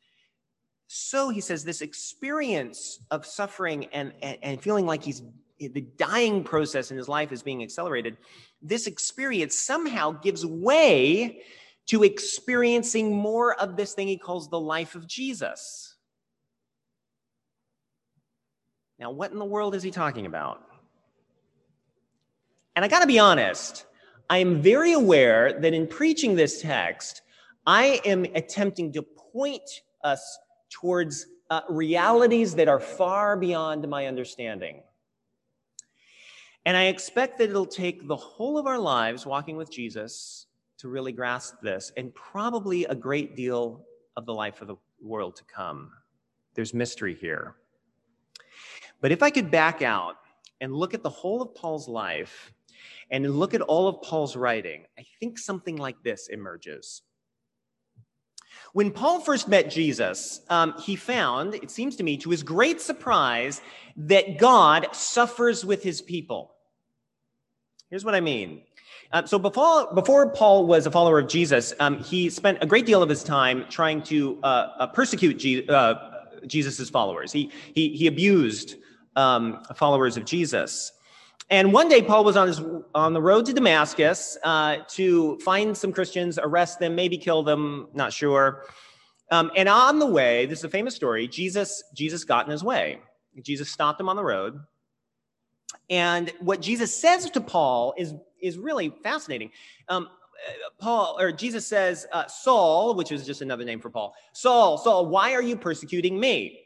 so 0.89 1.29
he 1.29 1.41
says 1.41 1.65
this 1.65 1.83
experience 1.83 2.99
of 3.11 3.27
suffering 3.27 3.87
and, 3.93 4.13
and, 4.23 4.39
and, 4.43 4.63
feeling 4.63 4.87
like 4.87 5.03
he's 5.03 5.23
the 5.59 5.85
dying 5.99 6.43
process 6.43 6.91
in 6.91 6.97
his 6.97 7.09
life 7.09 7.31
is 7.31 7.43
being 7.43 7.63
accelerated 7.63 8.17
this 8.63 8.87
experience 8.87 9.57
somehow 9.57 10.13
gives 10.13 10.47
way 10.47 11.43
to 11.87 12.05
experiencing 12.05 13.15
more 13.15 13.55
of 13.61 13.77
this 13.77 13.93
thing 13.93 14.09
he 14.09 14.17
calls 14.17 14.49
the 14.49 14.59
life 14.59 14.95
of 14.95 15.07
jesus. 15.07 15.97
Now 18.99 19.11
what 19.11 19.31
in 19.31 19.39
the 19.39 19.45
world 19.45 19.75
is 19.75 19.83
he 19.83 19.91
talking 19.91 20.27
about? 20.27 20.63
And 22.77 22.85
i 22.85 22.89
got 22.89 23.01
to 23.01 23.07
be 23.07 23.19
honest 23.19 23.85
i 24.31 24.39
am 24.39 24.61
very 24.61 24.93
aware 24.93 25.59
that 25.61 25.75
in 25.75 25.87
preaching 25.87 26.35
this 26.35 26.61
text 26.63 27.23
i 27.67 28.01
am 28.05 28.25
attempting 28.35 28.93
to 28.93 29.03
point 29.03 29.83
us 30.05 30.39
towards 30.71 31.27
uh, 31.51 31.63
realities 31.69 32.55
that 32.55 32.69
are 32.69 32.81
far 32.81 33.37
beyond 33.37 33.89
my 33.89 34.07
understanding. 34.07 34.83
And 36.67 36.77
I 36.77 36.85
expect 36.85 37.39
that 37.39 37.49
it'll 37.49 37.67
take 37.67 38.07
the 38.07 38.17
whole 38.17 38.59
of 38.59 38.67
our 38.67 38.79
lives 38.79 39.25
walking 39.25 39.57
with 39.57 39.71
Jesus 39.71 40.47
to 40.79 40.89
really 40.89 41.11
grasp 41.11 41.55
this, 41.61 41.91
and 41.97 42.15
probably 42.15 42.85
a 42.85 42.95
great 42.95 43.35
deal 43.35 43.85
of 44.17 44.27
the 44.27 44.35
life 44.35 44.61
of 44.61 44.69
the 44.69 44.77
world 45.03 45.35
to 45.35 45.43
come. 45.45 45.91
There's 46.55 46.73
mystery 46.73 47.15
here. 47.15 47.57
But 49.01 49.11
if 49.11 49.21
I 49.21 49.31
could 49.31 49.51
back 49.51 49.83
out 49.83 50.19
and 50.61 50.73
look 50.73 50.95
at 50.95 51.03
the 51.03 51.11
whole 51.11 51.43
of 51.43 51.53
Paul's 51.55 51.89
life 51.89 52.53
and 53.11 53.39
look 53.39 53.55
at 53.55 53.61
all 53.63 53.89
of 53.89 54.03
Paul's 54.03 54.37
writing, 54.37 54.85
I 54.99 55.05
think 55.21 55.39
something 55.39 55.77
like 55.77 56.03
this 56.03 56.29
emerges. 56.29 57.03
When 58.73 58.91
Paul 58.91 59.21
first 59.21 59.49
met 59.49 59.71
Jesus, 59.71 60.41
um, 60.51 60.75
he 60.81 60.95
found, 60.95 61.55
it 61.55 61.71
seems 61.71 61.97
to 61.97 62.03
me, 62.03 62.17
to 62.19 62.31
his 62.31 62.43
great 62.43 62.81
surprise, 62.81 63.61
that 63.97 64.39
God 64.39 64.89
suffers 64.95 65.65
with 65.65 65.83
his 65.83 66.03
people. 66.03 66.55
Here's 67.91 68.05
what 68.05 68.15
I 68.15 68.21
mean. 68.21 68.63
Uh, 69.11 69.25
so 69.25 69.39
before, 69.39 69.93
before 69.95 70.31
Paul 70.31 70.67
was 70.67 70.87
a 70.87 70.91
follower 70.91 71.19
of 71.19 71.29
Jesus, 71.29 71.73
um, 71.81 72.03
he 72.03 72.29
spent 72.29 72.59
a 72.61 72.67
great 72.67 72.85
deal 72.85 73.03
of 73.03 73.09
his 73.09 73.25
time 73.25 73.65
trying 73.71 74.03
to 74.03 74.39
uh, 74.43 74.47
uh, 74.79 74.87
persecute 74.89 75.39
Je- 75.39 75.67
uh, 75.67 75.95
Jesus' 76.47 76.91
followers. 76.91 77.33
He, 77.33 77.51
he, 77.75 77.97
he 77.97 78.07
abused 78.07 78.77
um, 79.17 79.65
followers 79.75 80.19
of 80.19 80.27
Jesus. 80.27 80.93
And 81.51 81.73
one 81.73 81.89
day, 81.89 82.03
Paul 82.03 82.25
was 82.25 82.37
on 82.37 82.47
his 82.47 82.61
on 82.95 83.15
the 83.15 83.23
road 83.23 83.47
to 83.47 83.55
Damascus 83.55 84.37
uh, 84.45 84.79
to 84.89 85.39
find 85.39 85.77
some 85.77 85.93
Christians, 85.93 86.39
arrest 86.39 86.79
them, 86.79 86.95
maybe 86.95 87.17
kill 87.17 87.43
them, 87.43 87.89
not 87.95 88.13
sure. 88.13 88.65
Um, 89.31 89.51
and 89.57 89.69
on 89.69 89.99
the 89.99 90.07
way, 90.07 90.47
this 90.47 90.59
is 90.59 90.65
a 90.65 90.69
famous 90.69 90.95
story. 90.95 91.27
Jesus 91.27 91.83
Jesus 91.95 92.25
got 92.25 92.45
in 92.45 92.53
his 92.53 92.63
way. 92.63 93.01
Jesus 93.43 93.71
stopped 93.71 94.01
him 94.01 94.09
on 94.09 94.17
the 94.17 94.25
road, 94.25 94.61
and 95.89 96.33
what 96.41 96.61
Jesus 96.61 96.95
says 96.95 97.31
to 97.31 97.41
Paul 97.41 97.95
is 97.97 98.15
is 98.43 98.59
really 98.59 98.93
fascinating. 99.03 99.51
Um, 99.89 100.09
Paul 100.79 101.17
or 101.19 101.33
Jesus 101.33 101.67
says, 101.67 102.07
uh, 102.13 102.27
Saul, 102.27 102.95
which 102.95 103.11
is 103.11 103.27
just 103.27 103.43
another 103.43 103.65
name 103.65 103.81
for 103.81 103.91
Paul, 103.91 104.15
Saul, 104.33 104.79
Saul, 104.79 105.07
why 105.07 105.33
are 105.33 105.43
you 105.43 105.57
persecuting 105.57 106.19
me? 106.19 106.61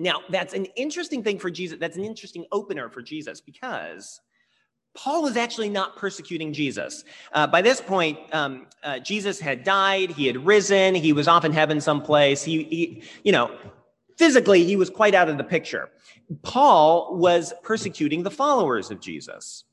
Now, 0.00 0.22
that's 0.30 0.54
an 0.54 0.64
interesting 0.76 1.22
thing 1.22 1.38
for 1.38 1.50
Jesus. 1.50 1.78
That's 1.78 1.98
an 1.98 2.04
interesting 2.04 2.46
opener 2.50 2.88
for 2.88 3.02
Jesus 3.02 3.42
because 3.42 4.22
Paul 4.94 5.22
was 5.22 5.36
actually 5.36 5.68
not 5.68 5.96
persecuting 5.96 6.54
Jesus. 6.54 7.04
Uh, 7.32 7.46
by 7.46 7.60
this 7.60 7.82
point, 7.82 8.18
um, 8.32 8.66
uh, 8.82 8.98
Jesus 8.98 9.38
had 9.38 9.62
died, 9.62 10.10
he 10.10 10.26
had 10.26 10.38
risen, 10.46 10.94
he 10.94 11.12
was 11.12 11.28
off 11.28 11.44
in 11.44 11.52
heaven 11.52 11.82
someplace. 11.82 12.42
He, 12.42 12.64
he, 12.64 13.02
you 13.24 13.30
know, 13.30 13.54
physically, 14.16 14.64
he 14.64 14.74
was 14.74 14.88
quite 14.88 15.14
out 15.14 15.28
of 15.28 15.36
the 15.36 15.44
picture. 15.44 15.90
Paul 16.42 17.16
was 17.16 17.52
persecuting 17.62 18.22
the 18.22 18.30
followers 18.30 18.90
of 18.90 19.00
Jesus. 19.00 19.64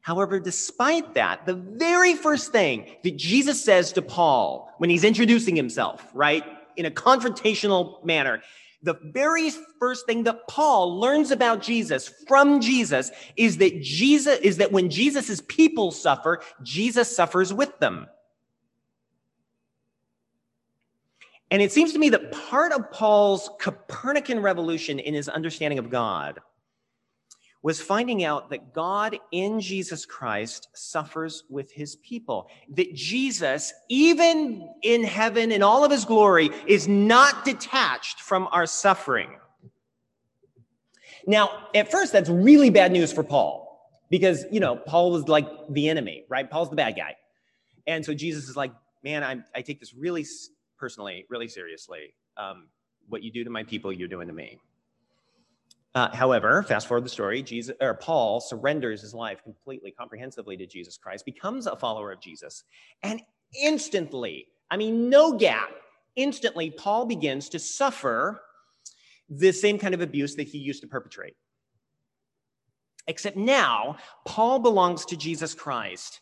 However, 0.00 0.40
despite 0.40 1.14
that, 1.14 1.46
the 1.46 1.54
very 1.54 2.14
first 2.14 2.50
thing 2.50 2.96
that 3.04 3.16
Jesus 3.16 3.62
says 3.62 3.92
to 3.92 4.02
Paul 4.02 4.74
when 4.78 4.90
he's 4.90 5.04
introducing 5.04 5.54
himself, 5.54 6.04
right, 6.14 6.44
in 6.76 6.86
a 6.86 6.90
confrontational 6.90 8.04
manner. 8.04 8.42
the 8.82 8.98
very 9.04 9.50
first 9.80 10.06
thing 10.06 10.22
that 10.24 10.46
Paul 10.48 11.00
learns 11.00 11.30
about 11.30 11.60
Jesus 11.60 12.08
from 12.28 12.60
Jesus 12.60 13.10
is 13.36 13.56
that 13.56 13.82
Jesus 13.82 14.38
is 14.40 14.58
that 14.58 14.70
when 14.70 14.90
Jesus's 14.90 15.40
people 15.40 15.90
suffer, 15.90 16.40
Jesus 16.62 17.14
suffers 17.14 17.52
with 17.52 17.76
them. 17.80 18.06
And 21.50 21.62
it 21.62 21.72
seems 21.72 21.92
to 21.92 21.98
me 21.98 22.10
that 22.10 22.32
part 22.32 22.72
of 22.72 22.90
Paul's 22.92 23.50
Copernican 23.58 24.40
revolution 24.40 24.98
in 24.98 25.14
his 25.14 25.28
understanding 25.28 25.78
of 25.78 25.90
God 25.90 26.40
was 27.62 27.80
finding 27.80 28.22
out 28.22 28.50
that 28.50 28.72
God 28.72 29.18
in 29.32 29.60
Jesus 29.60 30.06
Christ 30.06 30.68
suffers 30.74 31.44
with 31.48 31.72
his 31.72 31.96
people. 31.96 32.48
That 32.70 32.94
Jesus, 32.94 33.72
even 33.88 34.68
in 34.82 35.02
heaven 35.02 35.50
in 35.50 35.62
all 35.62 35.84
of 35.84 35.90
his 35.90 36.04
glory, 36.04 36.50
is 36.66 36.86
not 36.86 37.44
detached 37.44 38.20
from 38.20 38.48
our 38.52 38.66
suffering. 38.66 39.30
Now, 41.26 41.66
at 41.74 41.90
first, 41.90 42.12
that's 42.12 42.28
really 42.28 42.70
bad 42.70 42.92
news 42.92 43.12
for 43.12 43.24
Paul 43.24 43.90
because, 44.10 44.44
you 44.52 44.60
know, 44.60 44.76
Paul 44.76 45.10
was 45.10 45.26
like 45.26 45.48
the 45.70 45.88
enemy, 45.88 46.24
right? 46.28 46.48
Paul's 46.48 46.70
the 46.70 46.76
bad 46.76 46.94
guy. 46.96 47.16
And 47.86 48.04
so 48.04 48.14
Jesus 48.14 48.48
is 48.48 48.56
like, 48.56 48.72
man, 49.02 49.24
I, 49.24 49.38
I 49.54 49.62
take 49.62 49.80
this 49.80 49.94
really 49.94 50.24
personally, 50.78 51.26
really 51.28 51.48
seriously. 51.48 52.14
Um, 52.36 52.68
what 53.08 53.22
you 53.22 53.32
do 53.32 53.44
to 53.44 53.50
my 53.50 53.64
people, 53.64 53.92
you're 53.92 54.08
doing 54.08 54.28
to 54.28 54.34
me. 54.34 54.58
Uh, 55.96 56.14
however, 56.14 56.62
fast 56.62 56.86
forward 56.86 57.06
the 57.06 57.08
story, 57.08 57.42
Jesus 57.42 57.74
or 57.80 57.94
Paul 57.94 58.38
surrenders 58.38 59.00
his 59.00 59.14
life 59.14 59.42
completely, 59.42 59.90
comprehensively 59.90 60.54
to 60.58 60.66
Jesus 60.66 60.98
Christ, 60.98 61.24
becomes 61.24 61.66
a 61.66 61.74
follower 61.74 62.12
of 62.12 62.20
Jesus, 62.20 62.64
and 63.02 63.22
instantly, 63.58 64.46
I 64.70 64.76
mean, 64.76 65.08
no 65.08 65.38
gap, 65.38 65.70
instantly, 66.14 66.70
Paul 66.70 67.06
begins 67.06 67.48
to 67.48 67.58
suffer 67.58 68.42
the 69.30 69.52
same 69.52 69.78
kind 69.78 69.94
of 69.94 70.02
abuse 70.02 70.34
that 70.34 70.48
he 70.48 70.58
used 70.58 70.82
to 70.82 70.86
perpetrate. 70.86 71.34
Except 73.06 73.38
now, 73.38 73.96
Paul 74.26 74.58
belongs 74.58 75.06
to 75.06 75.16
Jesus 75.16 75.54
Christ, 75.54 76.20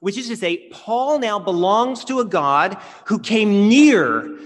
which 0.00 0.18
is 0.18 0.28
to 0.28 0.36
say, 0.36 0.68
Paul 0.70 1.18
now 1.18 1.38
belongs 1.38 2.04
to 2.04 2.20
a 2.20 2.26
God 2.26 2.76
who 3.06 3.18
came 3.18 3.70
near 3.70 4.38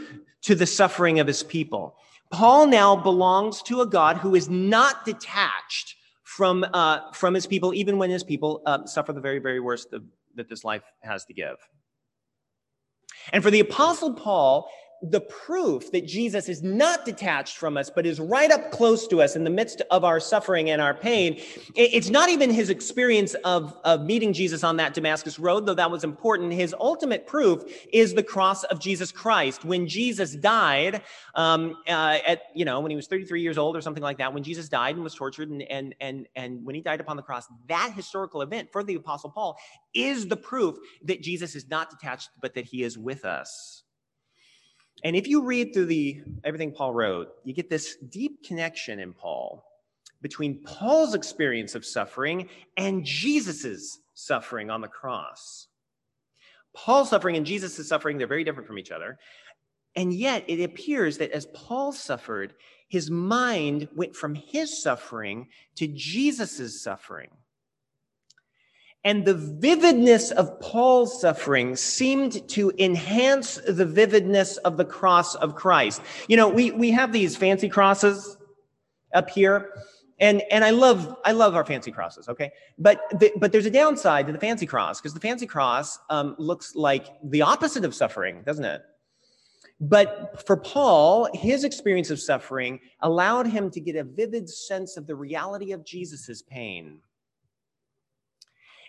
to 0.43 0.55
the 0.55 0.67
suffering 0.67 1.19
of 1.19 1.27
his 1.27 1.43
people. 1.43 1.97
Paul 2.31 2.67
now 2.67 2.95
belongs 2.95 3.63
to 3.63 3.81
a 3.81 3.87
God 3.87 4.19
who 4.19 4.35
is 4.35 4.49
not 4.49 5.05
detached 5.05 5.97
from, 6.25 6.65
uh, 6.75 7.11
from 7.13 7.35
his 7.35 7.47
people, 7.47 7.73
even 7.73 7.97
when 7.99 8.11
his 8.11 8.23
people 8.23 8.63
uh, 8.67 8.85
suffer 8.85 9.13
the 9.13 9.21
very, 9.21 9.39
very 9.39 9.61
worst 9.61 9.93
of, 9.93 10.05
that 10.35 10.49
this 10.49 10.63
life 10.63 10.83
has 11.01 11.25
to 11.25 11.33
give. 11.33 11.57
And 13.33 13.43
for 13.43 13.51
the 13.51 13.61
Apostle 13.61 14.15
Paul, 14.15 14.71
the 15.03 15.21
proof 15.21 15.93
that 15.93 16.07
Jesus 16.07 16.49
is 16.49 16.63
not 16.63 17.05
detached 17.05 17.57
from 17.57 17.77
us, 17.77 17.89
but 17.89 18.05
is 18.05 18.19
right 18.19 18.51
up 18.51 18.71
close 18.73 19.07
to 19.09 19.23
us 19.23 19.37
in 19.37 19.45
the 19.45 19.51
midst 19.51 19.81
of 19.91 20.05
our 20.05 20.19
suffering 20.19 20.71
and 20.71 20.83
our 20.83 20.95
pain. 20.95 21.41
It's 21.77 22.11
not 22.11 22.29
even 22.29 22.51
his 22.51 22.69
experience 22.69 23.35
of, 23.45 23.77
of 23.85 24.03
meeting 24.03 24.33
Jesus 24.33 24.65
on 24.65 24.77
that 24.79 24.95
Damascus 24.95 25.39
road, 25.39 25.67
though 25.67 25.75
that 25.75 25.91
was 25.91 26.03
important. 26.03 26.53
His 26.53 26.75
ultimate 26.79 27.27
proof 27.27 27.63
is 27.93 28.15
the 28.15 28.23
cross 28.23 28.65
of 28.65 28.81
Jesus 28.81 29.13
Christ. 29.13 29.65
When 29.65 29.87
Jesus 29.87 30.35
died, 30.35 31.03
um, 31.35 31.77
uh, 31.89 32.19
at, 32.27 32.43
you 32.55 32.65
know, 32.65 32.81
when 32.81 32.91
he 32.91 32.97
was 32.97 33.07
33 33.07 33.41
years 33.41 33.59
old 33.59 33.77
or 33.77 33.81
something 33.81 34.03
like 34.03 34.19
that, 34.19 34.35
when 34.35 34.43
Jesus 34.43 34.69
died 34.69 34.97
and 34.97 35.05
was 35.05 35.15
tortured 35.15 35.51
and, 35.51 35.63
and, 35.63 35.95
and, 36.01 36.27
and 36.35 36.65
when 36.65 36.75
he 36.75 36.81
died 36.81 37.01
upon 37.01 37.17
the 37.17 37.23
cross, 37.23 37.47
that 37.69 37.93
historical 37.95 38.43
event 38.43 38.71
for 38.73 38.83
the 38.83 38.97
Apostle 38.97 39.31
Paul 39.31 39.57
is 39.95 40.27
the 40.27 40.37
proof 40.37 40.77
that 41.05 41.23
Jesus 41.23 41.55
is 41.55 41.69
not 41.69 41.91
detached, 41.91 42.31
but 42.41 42.55
that 42.55 42.65
he 42.65 42.83
is 42.83 42.99
with 42.99 43.25
us. 43.25 43.85
And 45.05 45.15
if 45.15 45.29
you 45.29 45.45
read 45.45 45.73
through 45.73 45.87
the 45.87 46.23
everything 46.45 46.73
Paul 46.73 46.93
wrote, 46.93 47.29
you 47.45 47.55
get 47.55 47.71
this 47.71 47.97
deep 48.09 48.45
connection 48.45 48.99
in 48.99 49.13
Paul 49.13 49.65
between 50.21 50.63
Paul's 50.65 51.15
experience 51.15 51.75
of 51.75 51.85
suffering 51.85 52.49
and 52.77 53.05
Jesus's 53.05 54.01
suffering 54.15 54.71
on 54.71 54.81
the 54.81 54.89
cross. 54.89 55.69
Paul's 56.75 57.11
suffering 57.11 57.37
and 57.37 57.47
Jesus' 57.47 57.89
suffering, 57.89 58.19
they're 58.19 58.27
very 58.27 58.45
different 58.45 58.67
from 58.67 58.79
each 58.79 58.91
other. 58.91 59.19
And 59.95 60.13
yet 60.13 60.45
it 60.49 60.63
appears 60.63 61.19
that 61.19 61.33
as 61.33 61.47
Paul 61.55 61.93
suffered, 61.93 62.55
his 62.89 63.11
mind 63.11 63.89
went 63.95 64.17
from 64.17 64.35
his 64.35 64.83
suffering 64.83 65.49
to 65.77 65.89
Jesus' 65.89 66.83
suffering. 66.83 67.31
And 69.05 69.25
the 69.25 69.35
vividness 69.35 70.33
of 70.33 70.61
Paul's 70.61 71.21
suffering 71.21 71.77
seemed 71.77 72.49
to 72.51 72.73
enhance 72.79 73.57
the 73.67 73.87
vividness 73.87 74.57
of 74.59 74.77
the 74.77 74.85
cross 74.85 75.35
of 75.37 75.55
Christ. 75.55 76.03
You 76.27 76.37
know, 76.37 76.49
we, 76.49 76.73
we 76.73 76.91
have 76.91 77.13
these 77.13 77.37
fancy 77.37 77.69
crosses 77.69 78.37
up 79.15 79.31
here. 79.31 79.71
And, 80.21 80.43
and 80.51 80.65
I 80.65 80.71
love 80.71 81.17
I 81.25 81.31
love 81.31 81.55
our 81.55 81.65
fancy 81.65 81.93
crosses, 81.93 82.29
okay? 82.29 82.51
But 82.77 83.01
the, 83.21 83.33
but 83.37 83.53
there's 83.53 83.67
a 83.67 83.71
downside 83.71 84.27
to 84.27 84.33
the 84.33 84.39
fancy 84.39 84.67
cross 84.67 85.01
because 85.01 85.15
the 85.15 85.21
fancy 85.21 85.47
cross 85.47 85.97
um, 86.11 86.35
looks 86.39 86.75
like 86.75 87.07
the 87.23 87.43
opposite 87.43 87.85
of 87.85 87.95
suffering, 87.95 88.43
doesn't 88.45 88.65
it? 88.65 88.83
But 89.81 90.45
for 90.45 90.57
Paul, 90.57 91.29
his 91.35 91.63
experience 91.63 92.11
of 92.11 92.19
suffering 92.19 92.81
allowed 93.01 93.47
him 93.47 93.71
to 93.71 93.81
get 93.81 93.95
a 93.95 94.03
vivid 94.03 94.51
sense 94.51 94.97
of 94.97 95.07
the 95.07 95.15
reality 95.15 95.71
of 95.71 95.85
Jesus's 95.85 96.43
pain. 96.43 96.99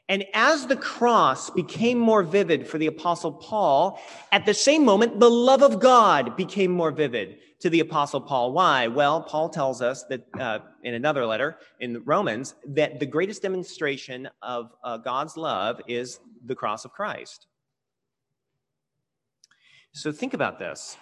And 0.09 0.25
as 0.33 0.65
the 0.65 0.75
cross 0.75 1.51
became 1.51 1.99
more 1.99 2.23
vivid 2.23 2.67
for 2.67 2.79
the 2.79 2.87
Apostle 2.87 3.31
Paul, 3.31 4.01
at 4.31 4.43
the 4.43 4.55
same 4.55 4.83
moment, 4.83 5.19
the 5.19 5.29
love 5.29 5.61
of 5.61 5.79
God 5.79 6.35
became 6.35 6.71
more 6.71 6.89
vivid 6.89 7.37
to 7.59 7.69
the 7.69 7.81
Apostle 7.81 8.19
Paul. 8.19 8.51
Why? 8.51 8.87
Well, 8.87 9.21
Paul 9.21 9.49
tells 9.49 9.83
us 9.83 10.03
that 10.05 10.25
uh, 10.39 10.59
in 10.83 10.95
another 10.95 11.27
letter 11.27 11.57
in 11.79 12.01
Romans 12.05 12.55
that 12.69 12.99
the 12.99 13.05
greatest 13.05 13.43
demonstration 13.43 14.27
of 14.41 14.71
uh, 14.83 14.97
God's 14.97 15.37
love 15.37 15.79
is 15.87 16.19
the 16.43 16.55
cross 16.55 16.85
of 16.85 16.91
Christ. 16.91 17.45
So 19.91 20.11
think 20.11 20.33
about 20.33 20.57
this 20.57 20.97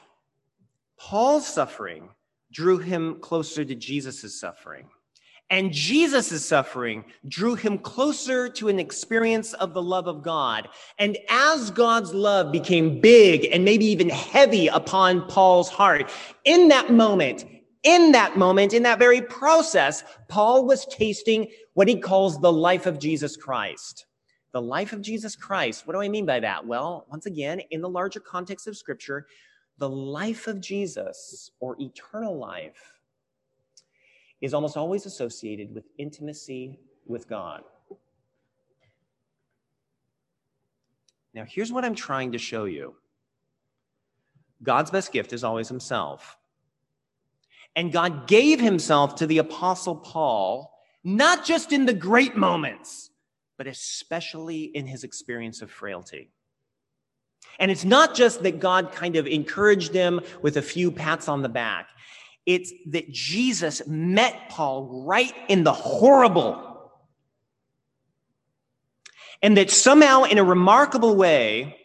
Paul's 1.00 1.48
suffering 1.48 2.10
drew 2.52 2.78
him 2.78 3.20
closer 3.22 3.63
to 3.63 3.76
Jesus' 3.76 4.38
suffering. 4.39 4.89
And 5.49 5.71
Jesus' 5.71 6.45
suffering 6.45 7.05
drew 7.27 7.55
him 7.55 7.77
closer 7.77 8.49
to 8.49 8.67
an 8.67 8.79
experience 8.79 9.53
of 9.53 9.73
the 9.73 9.81
love 9.81 10.07
of 10.07 10.21
God. 10.21 10.67
And 10.99 11.17
as 11.29 11.71
God's 11.71 12.13
love 12.13 12.51
became 12.51 12.99
big 12.99 13.47
and 13.53 13.63
maybe 13.63 13.86
even 13.86 14.10
heavy 14.10 14.67
upon 14.67 15.25
Paul's 15.27 15.69
heart, 15.69 16.12
in 16.43 16.67
that 16.67 16.91
moment, 16.91 17.45
in 17.83 18.12
that 18.12 18.38
moment, 18.38 18.73
in 18.73 18.83
that 18.83 18.99
very 18.99 19.21
process, 19.21 20.03
Paul 20.27 20.65
was 20.65 20.86
tasting 20.88 21.47
what 21.75 21.88
he 21.88 21.97
calls 21.97 22.41
the 22.41 22.51
life 22.51 22.86
of 22.86 22.99
Jesus 22.99 23.38
Christ. 23.38 24.05
The 24.51 24.62
life 24.62 24.91
of 24.91 25.01
Jesus 25.01 25.36
Christ. 25.38 25.88
What 25.88 25.93
do 25.93 26.01
I 26.01 26.10
mean 26.10 26.25
by 26.25 26.41
that? 26.41 26.65
Well, 26.65 27.05
once 27.10 27.25
again, 27.25 27.62
in 27.71 27.79
the 27.79 27.88
larger 27.89 28.19
context 28.19 28.67
of 28.67 28.75
scripture, 28.75 29.27
the 29.77 29.89
life 29.89 30.47
of 30.47 30.60
Jesus 30.60 31.51
or 31.62 31.77
eternal 31.79 32.38
life 32.38 32.96
is 34.41 34.54
almost 34.54 34.78
always 34.78 35.06
associated 35.06 35.73
with 35.73 35.86
intimacy 35.97 36.80
with 37.06 37.28
God. 37.28 37.63
Now, 41.34 41.45
here's 41.47 41.71
what 41.71 41.86
I'm 41.86 41.95
trying 41.95 42.32
to 42.32 42.38
show 42.38 42.65
you 42.65 42.95
God's 44.63 44.91
best 44.91 45.12
gift 45.12 45.34
is 45.34 45.43
always 45.43 45.67
Himself. 45.69 46.38
And 47.76 47.91
God 47.91 48.28
gave 48.28 48.60
Himself 48.60 49.15
to 49.15 49.28
the 49.28 49.38
Apostle 49.38 49.95
Paul, 49.95 50.73
not 51.04 51.45
just 51.45 51.71
in 51.71 51.86
the 51.86 51.93
great 51.93 52.36
moments, 52.36 53.12
but 53.58 53.67
especially 53.67 54.63
in 54.63 54.86
his 54.86 55.04
experience 55.04 55.62
of 55.62 55.71
frailty. 55.71 56.32
And 57.60 57.71
it's 57.71 57.86
not 57.86 58.15
just 58.15 58.43
that 58.43 58.60
God 58.60 58.91
kind 58.91 59.15
of 59.15 59.26
encouraged 59.26 59.93
him 59.93 60.21
with 60.41 60.58
a 60.58 60.62
few 60.62 60.91
pats 60.91 61.28
on 61.28 61.41
the 61.41 61.50
back. 61.50 61.89
It's 62.47 62.71
that 62.88 63.12
Jesus 63.12 63.86
met 63.86 64.49
Paul 64.49 65.03
right 65.05 65.33
in 65.49 65.65
the 65.65 65.73
horrible. 65.73 66.63
And 69.43 69.57
that 69.57 69.69
somehow, 69.69 70.23
in 70.23 70.38
a 70.39 70.43
remarkable 70.43 71.15
way, 71.15 71.77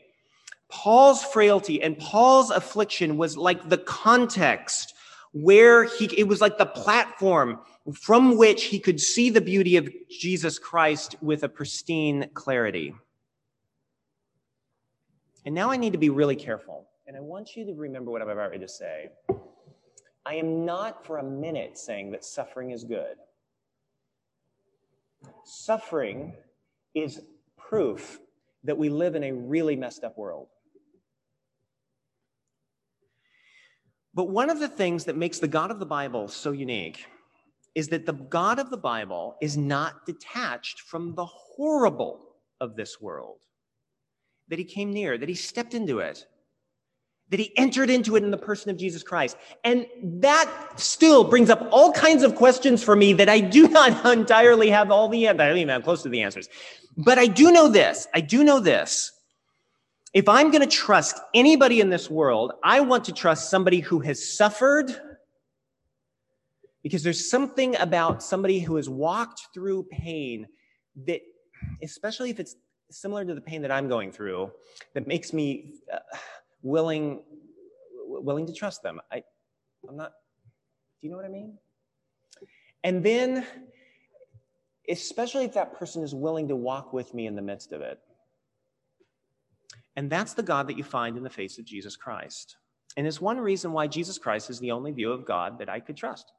Paul's 0.71 1.23
frailty 1.23 1.83
and 1.83 1.99
Paul's 1.99 2.51
affliction 2.51 3.19
was 3.19 3.37
like 3.37 3.69
the 3.69 3.77
context 3.77 4.95
where 5.33 5.85
he, 5.85 6.07
it 6.17 6.29
was 6.29 6.41
like 6.41 6.59
the 6.59 6.67
platform 6.67 7.59
from 7.93 8.39
which 8.39 8.65
he 8.65 8.79
could 8.79 9.01
see 9.01 9.31
the 9.31 9.41
beauty 9.41 9.77
of 9.77 9.89
Jesus 10.09 10.59
Christ 10.59 11.17
with 11.21 11.43
a 11.43 11.49
pristine 11.49 12.31
clarity. 12.35 12.95
And 15.45 15.55
now 15.55 15.71
I 15.71 15.77
need 15.77 15.93
to 15.93 15.99
be 15.99 16.11
really 16.11 16.37
careful. 16.37 16.87
And 17.09 17.17
I 17.17 17.21
want 17.21 17.57
you 17.57 17.67
to 17.67 17.75
remember 17.75 18.13
what 18.13 18.23
I'm 18.23 18.29
about 18.29 18.53
to 18.53 18.69
say. 18.69 19.09
I 20.25 20.35
am 20.35 20.65
not 20.65 21.05
for 21.05 21.19
a 21.19 21.25
minute 21.25 21.77
saying 21.77 22.13
that 22.13 22.25
suffering 22.25 22.71
is 22.71 22.85
good. 22.85 23.17
Suffering 25.45 26.35
is 26.95 27.23
proof 27.57 28.21
that 28.65 28.79
we 28.79 28.89
live 28.89 29.15
in 29.15 29.25
a 29.25 29.33
really 29.33 29.77
messed 29.77 30.05
up 30.05 30.17
world. 30.17 30.49
But 34.15 34.29
one 34.29 34.51
of 34.51 34.61
the 34.61 34.69
things 34.69 35.05
that 35.05 35.17
makes 35.17 35.39
the 35.39 35.49
God 35.49 35.71
of 35.71 35.79
the 35.79 35.87
Bible 35.87 36.29
so 36.29 36.53
unique 36.53 37.07
is 37.75 37.89
that 37.89 38.05
the 38.05 38.13
God 38.13 38.59
of 38.59 38.71
the 38.71 38.77
Bible 38.77 39.37
is 39.41 39.57
not 39.57 40.05
detached 40.05 40.81
from 40.81 41.15
the 41.15 41.25
horrible 41.25 42.21
of 42.61 42.77
this 42.77 43.01
world, 43.01 43.39
that 44.49 44.59
he 44.59 44.65
came 44.65 44.93
near, 44.93 45.17
that 45.17 45.29
he 45.29 45.35
stepped 45.35 45.73
into 45.73 45.99
it, 46.01 46.27
that 47.33 47.41
he 47.41 47.51
entered 47.57 47.89
into 47.89 48.15
it 48.15 48.23
in 48.23 48.31
the 48.31 48.37
person 48.37 48.71
of 48.71 48.77
Jesus 48.77 49.03
Christ. 49.03 49.39
And 49.65 49.87
that 50.21 50.53
still 50.77 51.25
brings 51.25 51.49
up 51.49 51.67
all 51.71 51.91
kinds 51.91 52.23
of 52.23 52.35
questions 52.35 52.85
for 52.85 52.95
me 52.95 53.15
that 53.15 53.31
I 53.31 53.41
do 53.41 53.69
not 53.69 54.05
entirely 54.05 54.69
have 54.69 54.91
all 54.91 55.09
the 55.09 55.27
answers. 55.27 55.41
I 55.41 55.49
don't 55.49 55.57
even 55.57 55.71
have 55.71 55.83
close 55.83 56.03
to 56.03 56.11
the 56.11 56.21
answers. 56.21 56.51
But 56.99 57.19
I 57.19 57.27
do 57.27 57.51
know 57.51 57.69
this. 57.69 58.07
I 58.13 58.21
do 58.21 58.45
know 58.45 58.61
this. 58.61 59.13
If 60.13 60.29
I'm 60.29 60.51
going 60.51 60.61
to 60.61 60.69
trust 60.69 61.21
anybody 61.35 61.81
in 61.81 61.89
this 61.89 62.11
world, 62.11 62.53
I 62.63 62.81
want 62.81 63.07
to 63.07 63.13
trust 63.13 63.49
somebody 63.49 63.81
who 63.81 64.01
has 64.01 64.37
suffered 64.37 64.95
because 66.83 67.03
there's 67.03 67.31
something 67.31 67.75
about 67.79 68.23
somebody 68.23 68.61
who 68.61 68.77
has 68.77 68.91
walked 68.91 69.49
through 69.55 69.85
pain 69.85 70.49
that, 71.07 71.23
especially 71.83 72.29
if 72.29 72.39
it's 72.39 72.57
similar 72.91 73.25
to 73.25 73.35
the 73.35 73.41
pain 73.41 73.63
that 73.63 73.71
I'm 73.71 73.89
going 73.89 74.13
through, 74.13 74.51
that 74.93 75.07
makes 75.07 75.33
me 75.33 75.77
uh, 75.91 76.01
willing 76.63 77.23
willing 78.07 78.47
to 78.47 78.53
trust 78.53 78.83
them. 78.83 79.01
I, 79.11 79.23
I'm 79.89 79.97
not. 79.97 80.13
Do 81.01 81.07
you 81.07 81.11
know 81.11 81.17
what 81.17 81.27
I 81.27 81.31
mean? 81.31 81.59
And 82.85 83.05
then, 83.05 83.47
especially 84.89 85.45
if 85.45 85.55
that 85.55 85.79
person 85.79 86.03
is 86.03 86.15
willing 86.15 86.49
to 86.49 86.57
walk 86.57 86.93
with 86.93 87.15
me 87.15 87.27
in 87.27 87.35
the 87.35 87.43
midst 87.43 87.73
of 87.73 87.81
it. 87.81 87.99
And 89.97 90.11
that's 90.11 90.35
the 90.35 90.43
God 90.43 90.69
that 90.69 90.79
you 90.79 90.85
find 90.85 91.17
in 91.17 91.23
the 91.23 91.31
face 91.31 91.59
of 91.59 91.65
Jesus 91.65 91.97
Christ. 91.97 92.57
And 92.97 93.07
it's 93.07 93.21
one 93.21 93.39
reason 93.39 93.73
why 93.73 93.87
Jesus 93.87 94.19
Christ 94.19 94.51
is 94.51 94.59
the 94.59 94.71
only 94.71 94.91
view 94.91 95.13
of 95.13 95.27
God 95.27 95.59
that 95.59 95.69
I 95.69 95.81
could 95.81 95.97
trust. 95.97 96.33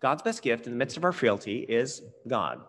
God's 0.00 0.22
best 0.22 0.42
gift 0.42 0.66
in 0.66 0.72
the 0.72 0.78
midst 0.78 0.96
of 0.96 1.04
our 1.04 1.12
frailty 1.12 1.60
is 1.60 2.02
God. 2.26 2.60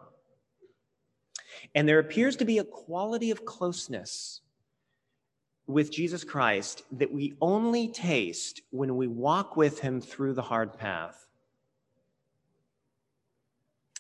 And 1.74 1.88
there 1.88 2.00
appears 2.00 2.36
to 2.38 2.46
be 2.46 2.60
a 2.60 2.64
quality 2.64 3.32
of 3.32 3.46
closeness 3.46 4.42
with 5.68 5.92
Jesus 5.92 6.24
Christ 6.24 6.84
that 6.92 7.12
we 7.12 7.36
only 7.42 7.88
taste 7.88 8.62
when 8.72 8.96
we 8.98 9.08
walk 9.08 9.56
with 9.56 9.80
him 9.80 10.02
through 10.02 10.34
the 10.34 10.42
hard 10.42 10.78
path. 10.78 11.28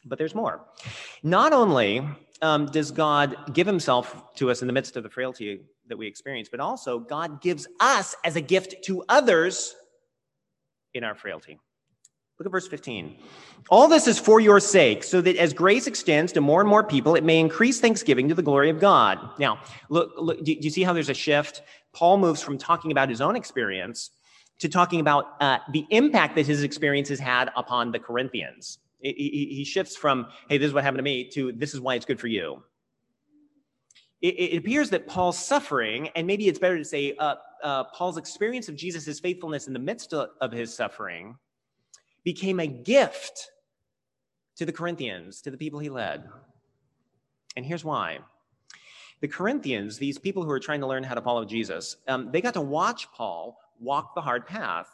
But 0.06 0.17
there's 0.17 0.36
more. 0.36 0.65
Not 1.21 1.54
only 1.54 2.06
um, 2.41 2.65
does 2.65 2.91
God 2.91 3.54
give 3.54 3.65
himself 3.65 4.34
to 4.36 4.52
us 4.52 4.62
in 4.62 4.67
the 4.67 4.73
midst 4.73 4.97
of 4.97 5.04
the 5.04 5.10
frailty 5.10 5.62
that 5.88 5.97
we 5.97 6.08
experience, 6.08 6.49
but 6.49 6.60
also 6.60 6.99
God 6.99 7.41
gives 7.41 7.67
us 7.80 8.15
as 8.23 8.36
a 8.36 8.41
gift 8.41 8.84
to 8.86 9.04
others 9.08 9.76
in 10.93 11.04
our 11.04 11.15
frailty. 11.15 11.60
Look 12.39 12.48
at 12.48 12.52
verse 12.52 12.67
15. 12.67 13.15
All 13.69 13.88
this 13.88 14.08
is 14.08 14.17
for 14.19 14.39
your 14.39 14.60
sake, 14.60 15.04
so 15.04 15.22
that 15.22 15.38
as 15.38 15.54
grace 15.54 15.86
extends 15.88 16.32
to 16.34 16.41
more 16.41 16.62
and 16.62 16.69
more 16.69 16.84
people, 16.84 17.15
it 17.15 17.24
may 17.24 17.39
increase 17.39 17.80
thanksgiving 17.80 18.28
to 18.28 18.36
the 18.36 18.41
glory 18.41 18.69
of 18.69 18.80
God. 18.80 19.19
Now, 19.39 19.60
look, 19.89 20.13
look 20.17 20.43
do 20.43 20.54
you 20.60 20.69
see 20.69 20.84
how 20.84 20.93
there's 20.93 21.10
a 21.10 21.13
shift? 21.13 21.62
Paul 21.93 22.17
moves 22.17 22.41
from 22.41 22.58
talking 22.58 22.91
about 22.91 23.08
his 23.08 23.22
own 23.22 23.36
experience 23.36 24.12
to 24.60 24.67
talking 24.67 25.00
about 25.00 25.36
uh, 25.41 25.60
the 25.72 25.86
impact 25.91 26.36
that 26.36 26.48
his 26.48 26.63
experience 26.63 27.10
has 27.10 27.19
had 27.19 27.52
upon 27.56 27.91
the 27.91 28.00
Corinthians. 28.00 28.80
He, 29.00 29.50
he 29.52 29.63
shifts 29.65 29.96
from, 29.96 30.28
hey, 30.50 30.58
this 30.58 30.67
is 30.67 30.74
what 30.74 30.84
happened 30.84 31.00
to 31.00 31.04
me, 31.04 31.30
to 31.32 31.52
this 31.52 31.74
is 31.74 31.82
why 31.82 31.96
it's 31.96 32.06
good 32.06 32.19
for 32.19 32.28
you. 32.28 32.63
It, 34.22 34.36
it 34.36 34.58
appears 34.58 34.89
that 34.91 35.06
Paul's 35.06 35.38
suffering, 35.38 36.08
and 36.15 36.26
maybe 36.26 36.48
it's 36.48 36.60
better 36.60 36.78
to 36.78 36.86
say 36.86 37.13
uh, 37.19 37.36
uh, 37.62 37.84
Paul's 37.86 38.17
experience 38.17 38.69
of 38.69 38.76
Jesus' 38.76 39.19
faithfulness 39.19 39.67
in 39.67 39.74
the 39.74 39.80
midst 39.80 40.13
of 40.13 40.52
his 40.52 40.74
suffering, 40.74 41.36
became 42.24 42.60
a 42.60 42.68
gift 42.68 43.52
to 44.56 44.66
the 44.66 44.72
Corinthians, 44.72 45.42
to 45.42 45.52
the 45.52 45.58
people 45.58 45.80
he 45.80 45.90
led. 45.90 46.28
And 47.56 47.66
here's 47.66 47.84
why. 47.84 48.20
The 49.22 49.28
Corinthians, 49.28 49.98
these 49.98 50.18
people 50.18 50.44
who 50.44 50.52
are 50.52 50.60
trying 50.60 50.82
to 50.82 50.88
learn 50.88 51.04
how 51.04 51.16
to 51.16 51.22
follow 51.22 51.46
Jesus, 51.46 51.98
um, 52.08 52.32
they 52.32 52.42
got 52.42 52.56
to 52.56 52.62
watch 52.62 53.12
Paul 53.12 53.58
walk 53.80 54.16
the 54.16 54.22
hard 54.22 54.46
path. 54.46 54.88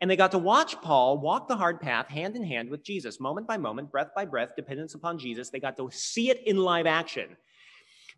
And 0.00 0.10
they 0.10 0.16
got 0.16 0.32
to 0.32 0.38
watch 0.38 0.80
Paul 0.82 1.18
walk 1.18 1.48
the 1.48 1.56
hard 1.56 1.80
path 1.80 2.08
hand 2.08 2.36
in 2.36 2.42
hand 2.42 2.68
with 2.68 2.82
Jesus, 2.82 3.20
moment 3.20 3.46
by 3.46 3.56
moment, 3.56 3.90
breath 3.90 4.10
by 4.14 4.24
breath, 4.24 4.56
dependence 4.56 4.94
upon 4.94 5.18
Jesus. 5.18 5.50
They 5.50 5.60
got 5.60 5.76
to 5.76 5.88
see 5.92 6.30
it 6.30 6.42
in 6.46 6.56
live 6.56 6.86
action. 6.86 7.36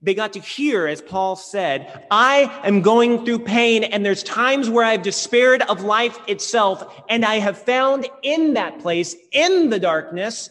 They 0.02 0.14
got 0.14 0.34
to 0.34 0.40
hear, 0.40 0.86
as 0.86 1.00
Paul 1.00 1.36
said, 1.36 2.06
I 2.10 2.60
am 2.64 2.82
going 2.82 3.24
through 3.24 3.40
pain, 3.40 3.82
and 3.82 4.04
there's 4.04 4.22
times 4.22 4.68
where 4.68 4.84
I've 4.84 5.02
despaired 5.02 5.62
of 5.62 5.82
life 5.82 6.18
itself, 6.28 7.02
and 7.08 7.24
I 7.24 7.36
have 7.36 7.56
found 7.56 8.06
in 8.22 8.54
that 8.54 8.78
place, 8.80 9.16
in 9.32 9.70
the 9.70 9.80
darkness, 9.80 10.50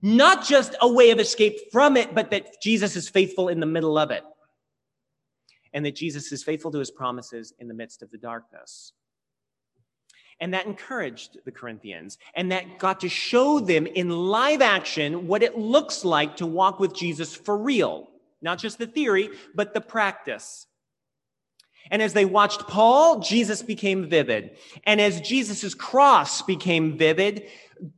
not 0.00 0.46
just 0.46 0.74
a 0.80 0.90
way 0.90 1.10
of 1.10 1.20
escape 1.20 1.70
from 1.70 1.96
it, 1.96 2.14
but 2.14 2.30
that 2.30 2.60
Jesus 2.62 2.96
is 2.96 3.08
faithful 3.08 3.48
in 3.48 3.60
the 3.60 3.66
middle 3.66 3.98
of 3.98 4.10
it. 4.10 4.24
And 5.74 5.84
that 5.84 5.94
Jesus 5.94 6.32
is 6.32 6.42
faithful 6.42 6.70
to 6.72 6.78
his 6.78 6.90
promises 6.90 7.52
in 7.58 7.68
the 7.68 7.74
midst 7.74 8.02
of 8.02 8.10
the 8.10 8.16
darkness. 8.16 8.92
And 10.40 10.54
that 10.54 10.66
encouraged 10.66 11.38
the 11.44 11.52
Corinthians. 11.52 12.16
And 12.34 12.50
that 12.50 12.78
got 12.78 13.00
to 13.00 13.10
show 13.10 13.60
them 13.60 13.86
in 13.86 14.08
live 14.08 14.62
action 14.62 15.26
what 15.26 15.42
it 15.42 15.58
looks 15.58 16.02
like 16.04 16.36
to 16.36 16.46
walk 16.46 16.80
with 16.80 16.94
Jesus 16.94 17.34
for 17.34 17.56
real 17.58 18.08
not 18.42 18.58
just 18.58 18.78
the 18.78 18.86
theory, 18.86 19.30
but 19.54 19.74
the 19.74 19.80
practice. 19.80 20.66
And 21.90 22.02
as 22.02 22.12
they 22.12 22.24
watched 22.24 22.66
Paul, 22.66 23.20
Jesus 23.20 23.62
became 23.62 24.08
vivid. 24.08 24.56
And 24.84 25.00
as 25.00 25.20
Jesus' 25.20 25.74
cross 25.74 26.42
became 26.42 26.98
vivid, 26.98 27.44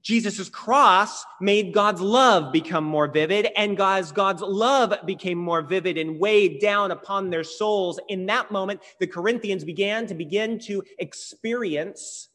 Jesus' 0.03 0.48
cross 0.48 1.24
made 1.40 1.72
God's 1.72 2.01
love 2.01 2.53
become 2.53 2.85
more 2.85 3.07
vivid, 3.07 3.48
and 3.57 3.77
God's, 3.77 4.12
God's 4.12 4.42
love 4.42 4.92
became 5.07 5.38
more 5.38 5.62
vivid 5.62 5.96
and 5.96 6.18
weighed 6.18 6.61
down 6.61 6.90
upon 6.90 7.31
their 7.31 7.44
souls. 7.44 8.01
In 8.09 8.27
that 8.27 8.51
moment, 8.51 8.83
the 8.98 9.07
Corinthians 9.07 9.64
began 9.64 10.07
to 10.09 10.14
begin 10.14 10.59
to 10.61 10.83
experience 10.98 12.29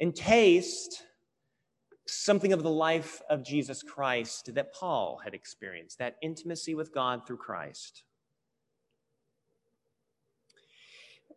and 0.00 0.14
taste 0.14 1.04
something 2.06 2.52
of 2.52 2.62
the 2.62 2.70
life 2.70 3.20
of 3.28 3.42
Jesus 3.42 3.82
Christ 3.82 4.54
that 4.54 4.72
Paul 4.72 5.20
had 5.24 5.34
experienced, 5.34 5.98
that 5.98 6.16
intimacy 6.22 6.74
with 6.74 6.92
God 6.94 7.26
through 7.26 7.38
Christ. 7.38 8.04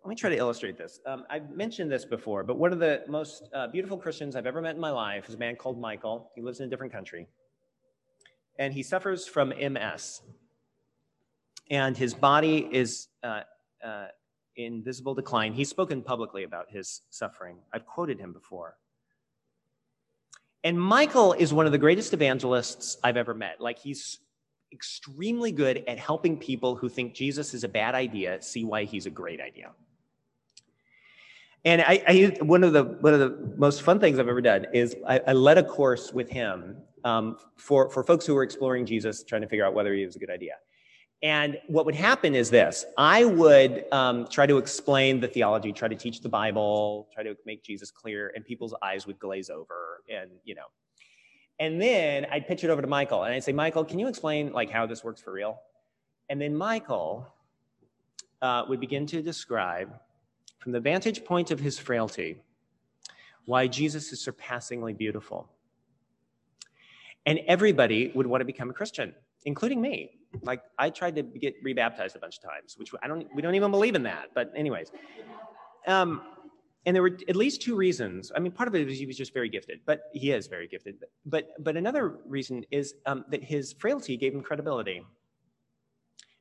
Let 0.03 0.10
me 0.10 0.15
try 0.15 0.29
to 0.29 0.38
illustrate 0.38 0.77
this. 0.77 0.99
Um, 1.05 1.25
I've 1.29 1.49
mentioned 1.49 1.91
this 1.91 2.05
before, 2.05 2.43
but 2.43 2.58
one 2.58 2.71
of 2.71 2.79
the 2.79 3.03
most 3.08 3.49
uh, 3.53 3.67
beautiful 3.67 3.97
Christians 3.97 4.36
I've 4.36 4.45
ever 4.45 4.62
met 4.62 4.75
in 4.75 4.82
my 4.82 4.91
life 4.91 5.27
is 5.27 5.36
a 5.36 5.38
man 5.38 5.55
called 5.55 5.79
Michael. 5.79 6.32
He 6.36 6.41
lives 6.41 6.62
in 6.62 6.67
a 6.67 6.69
different 6.69 6.93
country. 6.93 7.27
And 8.58 8.73
he 8.73 8.82
suffers 8.82 9.27
from 9.27 9.49
MS. 9.49 10.21
And 11.69 11.97
his 11.97 12.13
body 12.13 12.67
is 12.71 13.10
uh, 13.23 13.41
uh, 13.84 14.08
in 14.55 14.84
visible 14.84 15.13
decline. 15.13 15.53
He's 15.53 15.69
spoken 15.69 16.01
publicly 16.01 16.43
about 16.43 16.71
his 16.71 17.01
suffering. 17.10 17.58
I've 17.73 17.86
quoted 17.86 18.19
him 18.19 18.32
before. 18.32 18.77
And 20.63 20.80
Michael 20.80 21.34
is 21.34 21.54
one 21.54 21.65
of 21.65 21.72
the 21.72 21.78
greatest 21.78 22.13
evangelists 22.13 22.98
I've 23.04 23.17
ever 23.17 23.34
met. 23.34 23.62
Like 23.62 23.80
he's 23.80 24.19
extremely 24.72 25.52
good 25.52 25.84
at 25.88 25.98
helping 25.98 26.38
people 26.38 26.76
who 26.76 26.89
think 26.89 27.13
Jesus 27.13 27.54
is 27.54 27.63
a 27.63 27.67
bad 27.67 27.95
idea 27.95 28.41
see 28.41 28.63
why 28.63 28.84
he's 28.84 29.06
a 29.06 29.10
great 29.10 29.41
idea. 29.41 29.72
And 31.65 31.82
I, 31.82 32.04
I 32.08 32.38
one 32.41 32.63
of 32.63 32.74
the 32.74 32.84
one 32.84 33.13
of 33.13 33.19
the 33.19 33.54
most 33.58 33.82
fun 33.82 34.00
things 34.00 34.17
I've 34.19 34.30
ever 34.30 34.41
done 34.41 34.67
is 34.74 34.95
I, 35.08 35.19
I 35.28 35.34
led 35.34 35.58
a 35.58 35.63
course 35.63 36.13
with 36.13 36.30
him 36.30 36.78
um, 37.04 37.38
for 37.58 37.89
for 37.89 38.04
folks 38.04 38.26
who 38.26 38.36
were 38.36 38.43
exploring 38.43 38.86
Jesus, 38.86 39.24
trying 39.24 39.41
to 39.41 39.48
figure 39.48 39.65
out 39.65 39.74
whether 39.74 39.93
he 39.93 40.06
was 40.06 40.15
a 40.15 40.19
good 40.19 40.30
idea. 40.30 40.54
And 41.21 41.58
what 41.67 41.86
would 41.86 41.95
happen 41.95 42.34
is 42.34 42.49
this 42.49 42.86
I 42.97 43.25
would 43.25 43.86
um, 43.91 44.27
try 44.27 44.45
to 44.45 44.58
explain 44.58 45.19
the 45.19 45.27
theology, 45.27 45.73
try 45.73 45.88
to 45.88 45.95
teach 45.95 46.21
the 46.21 46.29
Bible, 46.29 47.10
try 47.13 47.23
to 47.23 47.36
make 47.45 47.63
Jesus 47.63 47.91
clear, 47.91 48.32
and 48.36 48.45
people's 48.45 48.73
eyes 48.82 49.05
would 49.05 49.19
glaze 49.19 49.49
over. 49.49 50.01
And, 50.10 50.32
you 50.45 50.55
know, 50.55 50.67
and 51.60 51.82
then 51.82 52.25
I'd 52.32 52.47
pitch 52.47 52.63
it 52.63 52.69
over 52.69 52.82
to 52.82 52.88
Michael 52.88 53.23
and 53.23 53.34
I'd 53.34 53.43
say, 53.43 53.51
Michael, 53.51 53.84
can 53.84 53.99
you 53.99 54.08
explain 54.08 54.53
like 54.53 54.69
how 54.69 54.86
this 54.86 55.03
works 55.03 55.21
for 55.21 55.34
real? 55.34 55.60
And 56.29 56.39
then 56.39 56.55
Michael 56.55 57.27
uh, 58.41 58.63
would 58.69 58.79
begin 58.79 59.05
to 59.08 59.21
describe 59.21 59.93
from 60.60 60.71
the 60.71 60.79
vantage 60.79 61.25
point 61.25 61.51
of 61.51 61.60
his 61.60 61.77
frailty 61.77 62.41
why 63.45 63.67
Jesus 63.67 64.13
is 64.13 64.21
surpassingly 64.21 64.93
beautiful. 64.93 65.49
And 67.25 67.39
everybody 67.47 68.12
would 68.15 68.27
want 68.27 68.41
to 68.41 68.45
become 68.45 68.69
a 68.69 68.73
Christian, 68.73 69.13
including 69.43 69.82
me 69.82 70.18
like 70.44 70.62
I 70.78 70.89
tried 70.89 71.15
to 71.15 71.24
get 71.24 71.56
rebaptized 71.63 72.15
a 72.15 72.20
bunch 72.20 72.38
of 72.38 72.44
times, 72.44 72.76
which 72.78 72.92
I 73.02 73.08
don't, 73.08 73.28
we 73.34 73.42
don't 73.42 73.56
even 73.56 73.72
believe 73.72 73.96
in 73.96 74.04
that. 74.04 74.30
But 74.34 74.52
anyways, 74.56 74.92
um, 75.88 76.22
and 76.86 76.96
there 76.96 77.04
were 77.04 77.18
at 77.28 77.36
least 77.36 77.62
two 77.62 77.76
reasons. 77.76 78.32
I 78.36 78.39
mean, 78.39 78.52
part 78.52 78.68
of 78.68 78.76
it 78.76 78.88
was 78.88 78.98
he 78.98 79.06
was 79.06 79.18
just 79.18 79.34
very 79.34 79.50
gifted, 79.50 79.82
but 79.86 80.04
he 80.13 80.32
is 80.32 80.48
very 80.48 80.68
gifted. 80.68 80.96
But 81.26 81.50
but 81.60 81.76
another 81.76 82.20
reason 82.26 82.65
is 82.72 82.96
um, 83.06 83.26
that 83.30 83.44
his 83.44 83.74
frailty 83.74 84.18
gave 84.18 84.34
him 84.34 84.42
credibility, 84.42 85.02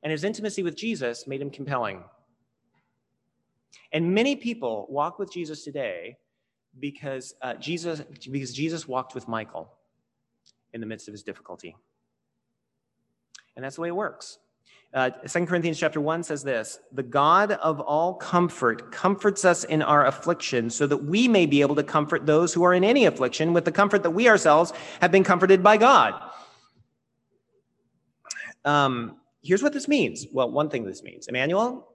and 0.03 0.13
his 0.13 0.25
intimacy 0.25 0.63
with 0.63 0.77
Jesus 0.77 1.27
made 1.27 1.41
him 1.41 1.51
compelling. 1.51 2.05
And 3.93 4.15
many 4.15 4.37
people 4.37 4.87
walk 4.89 5.19
with 5.19 5.33
Jesus 5.33 5.65
today 5.65 6.17
because 6.79 7.35
uh, 7.43 7.55
Jesus 7.55 8.03
because 8.31 8.53
Jesus 8.53 8.87
walked 8.87 9.15
with 9.15 9.27
Michael 9.27 9.73
in 10.73 10.81
the 10.81 10.87
midst 10.87 11.09
of 11.09 11.13
his 11.13 11.23
difficulty. 11.23 11.75
And 13.59 13.65
that's 13.65 13.75
the 13.75 13.83
way 13.83 13.89
it 13.89 13.97
works. 13.97 14.39
Uh, 14.95 15.11
2 15.27 15.47
Corinthians 15.47 15.81
chapter 15.81 16.01
1 16.01 16.23
says 16.23 16.45
this 16.45 16.79
The 16.93 17.03
God 17.03 17.51
of 17.51 17.81
all 17.81 18.15
comfort 18.15 18.93
comforts 18.93 19.45
us 19.45 19.65
in 19.65 19.83
our 19.83 20.07
affliction 20.07 20.71
so 20.71 20.87
that 20.87 20.99
we 20.99 21.27
may 21.27 21.45
be 21.45 21.61
able 21.61 21.75
to 21.75 21.83
comfort 21.83 22.25
those 22.25 22.55
who 22.55 22.63
are 22.63 22.73
in 22.73 22.85
any 22.85 23.07
affliction 23.07 23.53
with 23.53 23.65
the 23.65 23.73
comfort 23.73 24.05
that 24.05 24.13
we 24.13 24.29
ourselves 24.29 24.73
have 25.01 25.11
been 25.11 25.25
comforted 25.25 25.61
by 25.61 25.77
God. 25.77 26.15
Um, 28.65 29.17
here's 29.43 29.61
what 29.61 29.73
this 29.73 29.89
means. 29.89 30.25
Well, 30.33 30.53
one 30.53 30.71
thing 30.71 30.85
this 30.85 31.03
means 31.03 31.27
Emmanuel, 31.27 31.89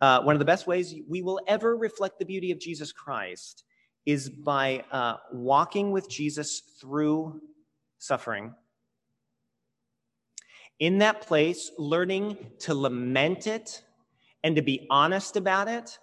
uh, 0.00 0.22
one 0.22 0.34
of 0.34 0.40
the 0.40 0.44
best 0.44 0.66
ways 0.66 0.92
we 1.08 1.22
will 1.22 1.38
ever 1.46 1.76
reflect 1.76 2.18
the 2.18 2.24
beauty 2.24 2.50
of 2.50 2.58
Jesus 2.58 2.90
Christ 2.90 3.62
is 4.06 4.28
by 4.28 4.82
uh, 4.90 5.18
walking 5.32 5.92
with 5.92 6.10
Jesus 6.10 6.62
through 6.80 7.40
suffering 8.00 8.52
in 10.78 10.98
that 10.98 11.22
place, 11.22 11.70
learning 11.78 12.36
to 12.60 12.74
lament 12.74 13.46
it 13.46 13.82
and 14.44 14.56
to 14.56 14.62
be 14.62 14.86
honest 14.90 15.36
about 15.36 15.68
it, 15.68 15.98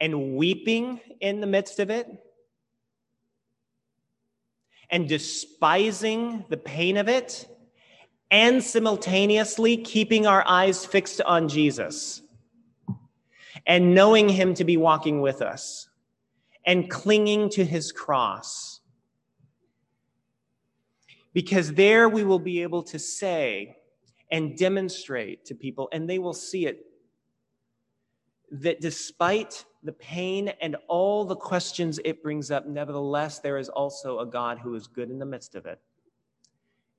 and 0.00 0.36
weeping 0.36 1.00
in 1.20 1.40
the 1.40 1.46
midst 1.46 1.78
of 1.78 1.88
it, 1.88 2.08
and 4.90 5.08
despising 5.08 6.44
the 6.50 6.56
pain 6.56 6.96
of 6.96 7.08
it, 7.08 7.46
and 8.30 8.62
simultaneously 8.62 9.76
keeping 9.76 10.26
our 10.26 10.46
eyes 10.46 10.84
fixed 10.84 11.20
on 11.22 11.48
Jesus 11.48 12.20
and 13.66 13.94
knowing 13.94 14.28
Him 14.28 14.54
to 14.54 14.64
be 14.64 14.76
walking 14.76 15.20
with 15.20 15.40
us 15.40 15.88
and 16.66 16.90
clinging 16.90 17.48
to 17.50 17.64
His 17.64 17.92
cross 17.92 18.80
because 21.34 21.74
there 21.74 22.08
we 22.08 22.24
will 22.24 22.38
be 22.38 22.62
able 22.62 22.82
to 22.84 22.98
say 22.98 23.76
and 24.30 24.56
demonstrate 24.56 25.44
to 25.44 25.54
people, 25.54 25.88
and 25.92 26.08
they 26.08 26.18
will 26.18 26.32
see 26.32 26.66
it, 26.66 26.86
that 28.50 28.80
despite 28.80 29.64
the 29.82 29.92
pain 29.92 30.48
and 30.62 30.76
all 30.88 31.24
the 31.24 31.36
questions 31.36 32.00
it 32.04 32.22
brings 32.22 32.50
up, 32.50 32.66
nevertheless, 32.66 33.40
there 33.40 33.58
is 33.58 33.68
also 33.68 34.20
a 34.20 34.26
God 34.26 34.58
who 34.58 34.74
is 34.74 34.86
good 34.86 35.10
in 35.10 35.18
the 35.18 35.26
midst 35.26 35.54
of 35.54 35.66
it, 35.66 35.78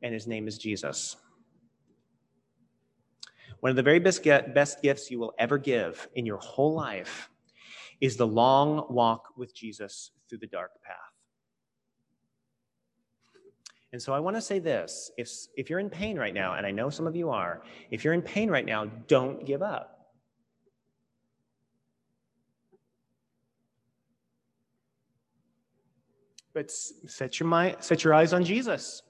and 0.02 0.13
his 0.13 0.28
name 0.28 0.48
is 0.48 0.58
Jesus. 0.58 1.15
One 3.62 3.69
of 3.69 3.76
the 3.76 3.84
very 3.84 4.00
best, 4.00 4.24
best 4.24 4.82
gifts 4.84 5.10
you 5.10 5.17
will 5.17 5.34
ever 5.39 5.58
give 5.58 6.08
in 6.13 6.26
your 6.26 6.38
whole 6.38 6.74
life 6.74 7.30
is 8.02 8.17
the 8.17 8.28
long 8.28 8.86
walk 8.89 9.30
with 9.38 9.56
Jesus 9.56 10.12
through 10.30 10.39
the 10.39 10.48
dark 10.48 10.71
path. 10.84 11.14
And 13.96 14.02
so 14.02 14.12
I 14.12 14.20
want 14.20 14.36
to 14.36 14.42
say 14.42 14.60
this 14.60 15.10
if, 15.16 15.30
if 15.56 15.70
you're 15.70 15.80
in 15.80 15.90
pain 15.90 16.20
right 16.20 16.34
now, 16.34 16.56
and 16.56 16.68
I 16.68 16.72
know 16.72 16.90
some 16.90 17.08
of 17.08 17.16
you 17.16 17.30
are, 17.30 17.64
if 17.92 18.04
you're 18.04 18.14
in 18.14 18.22
pain 18.22 18.50
right 18.50 18.66
now, 18.66 18.88
don't 19.08 19.46
give 19.46 19.62
up. 19.62 20.12
But 26.54 26.72
set 26.72 27.40
your, 27.40 27.48
mind, 27.48 27.78
set 27.80 28.04
your 28.04 28.14
eyes 28.14 28.34
on 28.34 28.44
Jesus. 28.44 29.02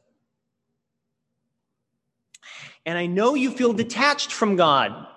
And 2.86 2.96
I 2.96 3.08
know 3.08 3.34
you 3.34 3.50
feel 3.50 3.74
detached 3.74 4.32
from 4.32 4.56
God. 4.56 5.08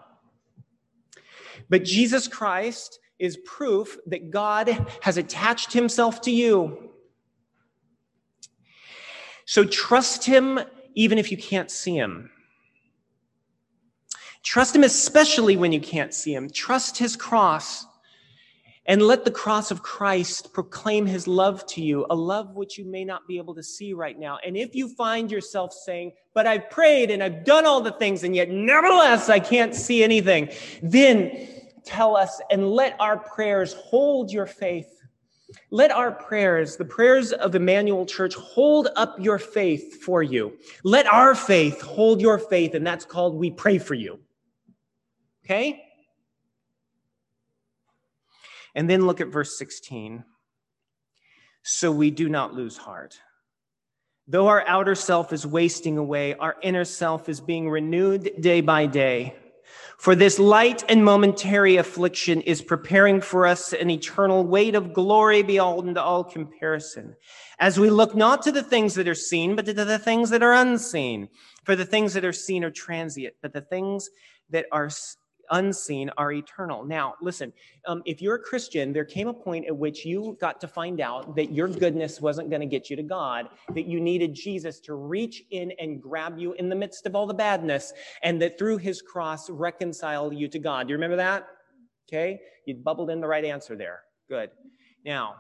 But 1.69 1.85
Jesus 1.85 2.27
Christ 2.27 3.01
is 3.19 3.37
proof 3.45 3.99
that 4.07 4.31
God 4.31 4.87
has 5.03 5.19
attached 5.19 5.75
himself 5.75 6.23
to 6.23 6.31
you. 6.31 6.88
So 9.49 9.65
trust 9.65 10.27
him 10.27 10.61
even 10.95 11.17
if 11.17 11.31
you 11.31 11.39
can't 11.39 11.71
see 11.71 11.97
him. 11.97 12.31
Trust 14.43 14.77
him 14.77 14.85
especially 14.85 15.57
when 15.57 15.73
you 15.73 15.81
can't 15.81 16.13
see 16.13 16.35
him. 16.35 16.51
Trust 16.51 16.99
his 16.99 17.17
cross 17.17 17.87
and 18.85 19.01
let 19.01 19.25
the 19.25 19.31
cross 19.31 19.71
of 19.71 19.83
Christ 19.83 20.53
proclaim 20.53 21.07
his 21.07 21.27
love 21.27 21.65
to 21.69 21.81
you, 21.81 22.05
a 22.11 22.15
love 22.15 22.57
which 22.57 22.77
you 22.77 22.85
may 22.85 23.07
not 23.07 23.27
be 23.27 23.39
able 23.39 23.55
to 23.55 23.63
see 23.63 23.95
right 23.95 24.19
now. 24.19 24.39
And 24.45 24.55
if 24.55 24.75
you 24.75 24.95
find 24.95 25.31
yourself 25.31 25.73
saying, 25.73 26.13
but 26.35 26.47
I've 26.47 26.69
prayed 26.69 27.11
and 27.11 27.23
I've 27.23 27.47
done 27.47 27.65
all 27.65 27.81
the 27.81 27.93
things 27.93 28.25
and 28.25 28.37
yet 28.37 28.51
nevertheless 28.51 29.31
I 29.31 29.41
can't 29.41 29.75
see 29.75 30.05
anything, 30.05 30.51
then 30.83 31.49
tell 31.87 32.19
us 32.19 32.39
and 32.51 32.71
let 32.71 32.97
our 33.01 33.17
prayers 33.17 33.73
hold 33.73 34.31
your 34.31 34.47
faith 34.47 34.98
let 35.71 35.91
our 35.91 36.13
prayers, 36.13 36.77
the 36.77 36.85
prayers 36.85 37.33
of 37.33 37.55
Emmanuel 37.55 38.05
Church, 38.05 38.35
hold 38.35 38.89
up 38.97 39.17
your 39.19 39.39
faith 39.39 40.03
for 40.03 40.23
you. 40.23 40.59
Let 40.85 41.07
our 41.07 41.35
faith 41.35 41.81
hold 41.81 42.21
your 42.21 42.39
faith, 42.39 42.75
and 42.75 42.87
that's 42.87 43.05
called 43.05 43.35
We 43.35 43.51
Pray 43.51 43.79
for 43.79 43.95
You. 43.95 44.19
Okay? 45.45 45.83
And 48.75 48.89
then 48.89 49.07
look 49.07 49.21
at 49.21 49.29
verse 49.29 49.59
16. 49.59 50.25
So 51.63 51.91
we 51.91 52.11
do 52.11 52.29
not 52.29 52.55
lose 52.55 52.77
heart. 52.77 53.19
Though 54.27 54.49
our 54.49 54.63
outer 54.67 54.95
self 54.95 55.33
is 55.33 55.47
wasting 55.47 55.97
away, 55.97 56.35
our 56.35 56.57
inner 56.63 56.85
self 56.85 57.31
is 57.31 57.41
being 57.41 57.71
renewed 57.71 58.33
day 58.41 58.61
by 58.61 58.85
day. 58.85 59.35
For 59.99 60.15
this 60.15 60.39
light 60.39 60.85
and 60.89 61.05
momentary 61.05 61.77
affliction 61.77 62.41
is 62.43 62.63
preparing 62.63 63.21
for 63.21 63.49
us 63.49 63.73
an 63.73 63.91
eternal 63.91 64.47
weight 64.47 64.77
of 64.77 64.93
glory 64.93 65.43
beyond 65.43 65.99
all 65.99 66.23
comparison. 66.23 67.17
As 67.59 67.81
we 67.81 67.91
look 67.91 68.15
not 68.15 68.43
to 68.43 68.53
the 68.53 68.63
things 68.63 68.95
that 68.95 69.09
are 69.09 69.15
seen, 69.15 69.57
but 69.57 69.67
to 69.67 69.75
the 69.75 69.99
things 69.99 70.31
that 70.31 70.43
are 70.43 70.53
unseen. 70.53 71.29
For 71.65 71.75
the 71.75 71.85
things 71.85 72.15
that 72.15 72.25
are 72.25 72.33
seen 72.33 72.63
are 72.63 72.71
transient, 72.71 73.35
but 73.43 73.53
the 73.53 73.61
things 73.61 74.09
that 74.51 74.67
are 74.71 74.89
unseen 75.51 76.11
are 76.17 76.33
eternal. 76.33 76.85
Now, 76.85 77.15
listen, 77.21 77.53
um, 77.87 78.03
if 78.05 78.21
you're 78.23 78.37
a 78.37 78.43
Christian, 78.43 78.93
there 78.93 79.05
came 79.05 79.29
a 79.29 79.35
point 79.35 79.67
at 79.67 79.77
which 79.77 80.05
you 80.05 80.37
got 80.41 80.61
to 80.61 80.69
find 80.69 81.01
out 81.01 81.35
that 81.37 81.53
your 81.53 81.69
goodness 81.69 82.21
wasn't 82.21 82.51
going 82.51 82.61
to 82.61 82.67
get 82.67 82.91
you 82.91 82.97
to 82.97 83.03
God, 83.03 83.49
that 83.75 83.87
you 83.87 84.01
needed 84.01 84.35
Jesus 84.35 84.81
to 84.81 84.95
reach 84.95 85.45
in 85.51 85.73
and 85.79 86.03
grab 86.03 86.39
you 86.39 86.53
in 86.55 86.69
the 86.69 86.77
midst 86.77 87.07
of 87.07 87.15
all 87.15 87.27
the 87.27 87.35
badness, 87.35 87.93
and 88.23 88.41
that 88.43 88.59
through 88.59 88.79
his 88.79 89.03
cross 89.03 89.49
reconcile 89.51 90.33
you 90.33 90.49
to 90.49 90.59
God. 90.59 90.87
Do 90.87 90.93
you 90.93 90.97
remember 90.97 91.17
that? 91.17 91.47
Okay, 92.09 92.41
you 92.65 92.75
bubbled 92.75 93.11
in 93.11 93.21
the 93.21 93.29
right 93.29 93.45
answer 93.45 93.77
there. 93.77 94.01
Good. 94.29 94.51
Now, 95.05 95.37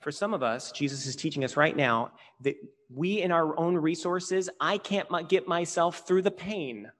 for 0.00 0.10
some 0.10 0.34
of 0.34 0.42
us, 0.42 0.72
Jesus 0.72 1.06
is 1.06 1.14
teaching 1.14 1.44
us 1.44 1.56
right 1.56 1.76
now 1.76 2.10
that 2.40 2.56
we, 2.92 3.22
in 3.22 3.30
our 3.30 3.58
own 3.58 3.76
resources, 3.76 4.50
I 4.60 4.78
can't 4.78 5.08
get 5.28 5.46
myself 5.46 6.06
through 6.06 6.22
the 6.22 6.30
pain 6.30 6.90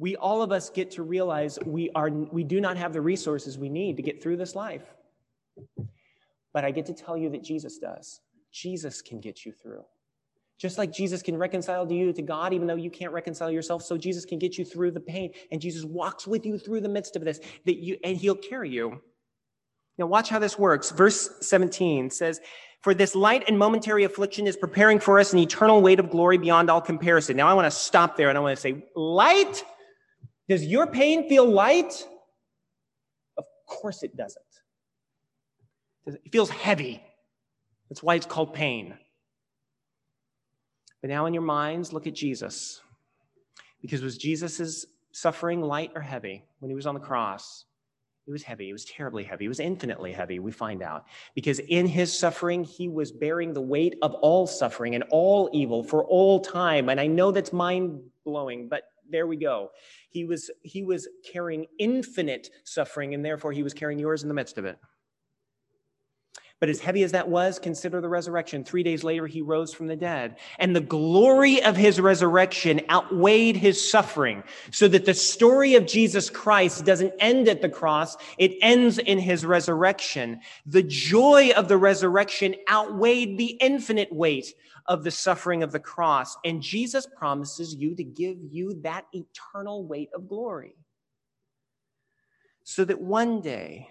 we 0.00 0.16
all 0.16 0.40
of 0.40 0.50
us 0.50 0.70
get 0.70 0.90
to 0.92 1.02
realize 1.02 1.58
we 1.66 1.90
are 1.94 2.08
we 2.08 2.42
do 2.42 2.60
not 2.60 2.78
have 2.78 2.92
the 2.94 3.00
resources 3.00 3.58
we 3.58 3.68
need 3.68 3.98
to 3.98 4.02
get 4.02 4.20
through 4.20 4.38
this 4.38 4.56
life. 4.56 4.82
But 6.52 6.64
i 6.64 6.72
get 6.72 6.86
to 6.86 6.94
tell 6.94 7.16
you 7.16 7.28
that 7.30 7.44
jesus 7.44 7.78
does. 7.78 8.20
Jesus 8.50 9.02
can 9.02 9.20
get 9.20 9.44
you 9.44 9.52
through. 9.52 9.84
Just 10.58 10.78
like 10.78 10.90
jesus 10.90 11.22
can 11.22 11.36
reconcile 11.36 11.90
you 11.92 12.12
to 12.14 12.22
god 12.22 12.54
even 12.54 12.66
though 12.66 12.76
you 12.76 12.90
can't 12.90 13.12
reconcile 13.12 13.50
yourself 13.50 13.82
so 13.82 13.98
jesus 13.98 14.24
can 14.24 14.38
get 14.38 14.56
you 14.56 14.64
through 14.64 14.90
the 14.90 15.00
pain. 15.00 15.32
And 15.52 15.60
jesus 15.60 15.84
walks 15.84 16.26
with 16.26 16.46
you 16.46 16.58
through 16.58 16.80
the 16.80 16.88
midst 16.88 17.14
of 17.14 17.22
this 17.22 17.38
that 17.66 17.76
you 17.76 17.98
and 18.02 18.16
he'll 18.16 18.34
carry 18.34 18.70
you. 18.70 19.02
Now 19.98 20.06
watch 20.06 20.30
how 20.30 20.38
this 20.38 20.58
works. 20.58 20.90
Verse 20.90 21.30
17 21.42 22.08
says 22.08 22.40
for 22.80 22.94
this 22.94 23.14
light 23.14 23.44
and 23.46 23.58
momentary 23.58 24.04
affliction 24.04 24.46
is 24.46 24.56
preparing 24.56 24.98
for 24.98 25.20
us 25.20 25.34
an 25.34 25.38
eternal 25.38 25.82
weight 25.82 26.00
of 26.00 26.08
glory 26.08 26.38
beyond 26.38 26.70
all 26.70 26.80
comparison. 26.80 27.36
Now 27.36 27.48
I 27.48 27.52
want 27.52 27.66
to 27.66 27.70
stop 27.70 28.16
there 28.16 28.30
and 28.30 28.38
I 28.38 28.40
want 28.40 28.56
to 28.56 28.60
say, 28.62 28.86
light 28.96 29.62
does 30.50 30.66
your 30.66 30.88
pain 30.88 31.28
feel 31.28 31.46
light? 31.48 32.08
Of 33.38 33.44
course 33.66 34.02
it 34.02 34.16
doesn't. 34.16 34.44
It 36.06 36.32
feels 36.32 36.50
heavy. 36.50 37.04
That's 37.88 38.02
why 38.02 38.16
it's 38.16 38.26
called 38.26 38.52
pain. 38.52 38.94
But 41.00 41.10
now 41.10 41.26
in 41.26 41.34
your 41.34 41.44
minds, 41.44 41.92
look 41.92 42.08
at 42.08 42.14
Jesus. 42.14 42.80
Because 43.80 44.02
was 44.02 44.18
Jesus' 44.18 44.86
suffering 45.12 45.62
light 45.62 45.92
or 45.94 46.00
heavy 46.00 46.42
when 46.58 46.68
he 46.68 46.74
was 46.74 46.86
on 46.86 46.94
the 46.94 47.00
cross? 47.00 47.64
It 48.26 48.32
was 48.32 48.42
heavy. 48.42 48.70
It 48.70 48.72
was 48.72 48.84
terribly 48.84 49.22
heavy. 49.22 49.44
It 49.44 49.48
was 49.48 49.60
infinitely 49.60 50.12
heavy, 50.12 50.40
we 50.40 50.50
find 50.50 50.82
out. 50.82 51.04
Because 51.36 51.60
in 51.60 51.86
his 51.86 52.16
suffering, 52.16 52.64
he 52.64 52.88
was 52.88 53.12
bearing 53.12 53.52
the 53.52 53.60
weight 53.60 53.94
of 54.02 54.14
all 54.14 54.48
suffering 54.48 54.96
and 54.96 55.04
all 55.10 55.48
evil 55.52 55.84
for 55.84 56.04
all 56.04 56.40
time. 56.40 56.88
And 56.88 57.00
I 57.00 57.06
know 57.06 57.30
that's 57.30 57.52
mind 57.52 58.00
blowing, 58.24 58.68
but 58.68 58.89
there 59.10 59.26
we 59.26 59.36
go. 59.36 59.70
He 60.10 60.24
was, 60.24 60.50
he 60.62 60.82
was 60.82 61.08
carrying 61.32 61.66
infinite 61.78 62.50
suffering, 62.64 63.14
and 63.14 63.24
therefore 63.24 63.52
he 63.52 63.62
was 63.62 63.74
carrying 63.74 63.98
yours 63.98 64.22
in 64.22 64.28
the 64.28 64.34
midst 64.34 64.58
of 64.58 64.64
it. 64.64 64.78
But 66.60 66.68
as 66.68 66.78
heavy 66.78 67.02
as 67.02 67.12
that 67.12 67.28
was, 67.28 67.58
consider 67.58 68.02
the 68.02 68.08
resurrection. 68.08 68.64
Three 68.64 68.82
days 68.82 69.02
later, 69.02 69.26
he 69.26 69.40
rose 69.40 69.72
from 69.72 69.86
the 69.86 69.96
dead. 69.96 70.36
And 70.58 70.76
the 70.76 70.82
glory 70.82 71.62
of 71.62 71.74
his 71.74 71.98
resurrection 71.98 72.82
outweighed 72.90 73.56
his 73.56 73.90
suffering, 73.90 74.44
so 74.70 74.86
that 74.88 75.06
the 75.06 75.14
story 75.14 75.74
of 75.74 75.86
Jesus 75.86 76.28
Christ 76.28 76.84
doesn't 76.84 77.14
end 77.18 77.48
at 77.48 77.62
the 77.62 77.70
cross, 77.70 78.18
it 78.36 78.58
ends 78.60 78.98
in 78.98 79.18
his 79.18 79.46
resurrection. 79.46 80.40
The 80.66 80.82
joy 80.82 81.52
of 81.56 81.68
the 81.68 81.78
resurrection 81.78 82.54
outweighed 82.70 83.38
the 83.38 83.56
infinite 83.60 84.12
weight 84.12 84.54
of 84.84 85.02
the 85.02 85.10
suffering 85.10 85.62
of 85.62 85.72
the 85.72 85.80
cross. 85.80 86.36
And 86.44 86.60
Jesus 86.60 87.06
promises 87.16 87.74
you 87.74 87.94
to 87.94 88.04
give 88.04 88.36
you 88.50 88.80
that 88.82 89.06
eternal 89.12 89.86
weight 89.86 90.10
of 90.14 90.28
glory. 90.28 90.74
So 92.64 92.84
that 92.84 93.00
one 93.00 93.40
day, 93.40 93.88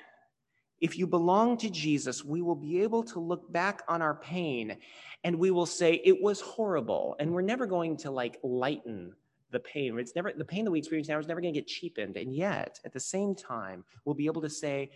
if 0.82 0.98
you 0.98 1.08
belong 1.08 1.58
to 1.58 1.70
Jesus, 1.70 2.24
we 2.24 2.42
will 2.42 2.56
be 2.56 2.82
able 2.82 3.04
to 3.04 3.20
look 3.20 3.52
back 3.52 3.84
on 3.88 4.02
our 4.02 4.16
pain 4.16 4.78
and 5.24 5.38
we 5.38 5.52
will 5.52 5.66
say 5.66 6.02
it 6.04 6.22
was 6.22 6.40
horrible. 6.42 7.16
And 7.20 7.32
we're 7.32 7.42
never 7.42 7.66
going 7.66 7.98
to 7.98 8.12
like 8.12 8.40
lighten 8.44 9.14
the 9.52 9.60
pain. 9.60 9.98
It's 10.00 10.16
never 10.16 10.32
the 10.32 10.46
pain 10.46 10.66
that 10.66 10.72
we 10.72 10.80
experience 10.80 11.10
now 11.10 11.20
is 11.20 11.28
never 11.28 11.42
going 11.42 11.54
to 11.54 11.60
get 11.60 11.68
cheapened. 11.68 12.18
And 12.18 12.34
yet, 12.34 12.80
at 12.86 12.94
the 12.94 13.00
same 13.00 13.36
time, 13.36 13.84
we'll 14.06 14.16
be 14.16 14.28
able 14.28 14.42
to 14.42 14.50
say, 14.50 14.92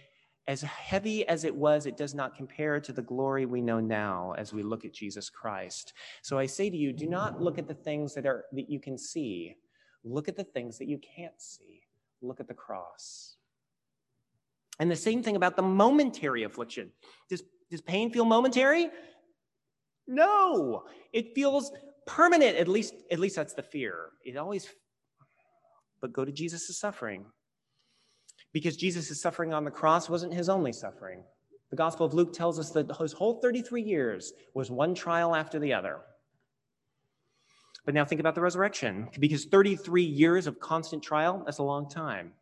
as 0.47 0.61
heavy 0.61 1.25
as 1.27 1.45
it 1.45 1.55
was, 1.55 1.85
it 1.85 1.95
does 1.95 2.13
not 2.13 2.35
compare 2.35 2.79
to 2.81 2.91
the 2.91 3.01
glory 3.01 3.45
we 3.45 3.61
know 3.61 3.79
now 3.79 4.33
as 4.37 4.51
we 4.51 4.61
look 4.61 4.83
at 4.83 4.93
Jesus 4.93 5.29
Christ. 5.29 5.93
So 6.21 6.37
I 6.37 6.45
say 6.45 6.69
to 6.69 6.75
you, 6.75 6.91
do 6.91 7.07
not 7.07 7.41
look 7.41 7.57
at 7.57 7.67
the 7.67 7.73
things 7.73 8.13
that 8.15 8.25
are 8.25 8.45
that 8.51 8.69
you 8.69 8.79
can 8.79 8.97
see. 8.97 9.55
Look 10.03 10.27
at 10.27 10.35
the 10.35 10.43
things 10.43 10.77
that 10.79 10.89
you 10.89 10.99
can't 10.99 11.39
see. 11.41 11.83
Look 12.21 12.41
at 12.41 12.49
the 12.49 12.53
cross. 12.53 13.37
And 14.79 14.89
the 14.89 14.95
same 14.95 15.21
thing 15.21 15.35
about 15.35 15.55
the 15.55 15.61
momentary 15.61 16.43
affliction. 16.43 16.91
Does, 17.29 17.43
does 17.69 17.81
pain 17.81 18.11
feel 18.11 18.25
momentary? 18.25 18.89
No, 20.07 20.83
it 21.11 21.35
feels 21.35 21.71
permanent. 22.05 22.57
At 22.57 22.67
least, 22.67 22.93
at 23.11 23.19
least 23.19 23.35
that's 23.35 23.53
the 23.53 23.63
fear. 23.63 24.09
It 24.25 24.35
always, 24.35 24.67
but 26.01 26.11
go 26.11 26.25
to 26.25 26.31
Jesus' 26.31 26.77
suffering. 26.77 27.25
Because 28.51 28.77
Jesus' 28.77 29.21
suffering 29.21 29.53
on 29.53 29.63
the 29.63 29.71
cross 29.71 30.09
wasn't 30.09 30.33
his 30.33 30.49
only 30.49 30.73
suffering. 30.73 31.23
The 31.69 31.77
Gospel 31.77 32.05
of 32.05 32.13
Luke 32.13 32.33
tells 32.33 32.59
us 32.59 32.69
that 32.71 32.95
his 32.97 33.13
whole 33.13 33.39
33 33.41 33.81
years 33.81 34.33
was 34.53 34.69
one 34.69 34.93
trial 34.93 35.35
after 35.35 35.57
the 35.57 35.73
other. 35.73 36.01
But 37.85 37.95
now 37.95 38.05
think 38.05 38.21
about 38.21 38.35
the 38.35 38.41
resurrection, 38.41 39.09
because 39.19 39.45
33 39.45 40.03
years 40.03 40.47
of 40.47 40.59
constant 40.59 41.03
trial, 41.03 41.41
that's 41.45 41.57
a 41.57 41.63
long 41.63 41.89
time. 41.89 42.33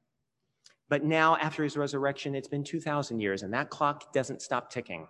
But 0.91 1.05
now, 1.05 1.37
after 1.37 1.63
his 1.63 1.77
resurrection, 1.77 2.35
it's 2.35 2.49
been 2.49 2.65
2,000 2.65 3.21
years, 3.21 3.43
and 3.43 3.53
that 3.53 3.69
clock 3.69 4.11
doesn't 4.11 4.41
stop 4.41 4.69
ticking. 4.69 5.07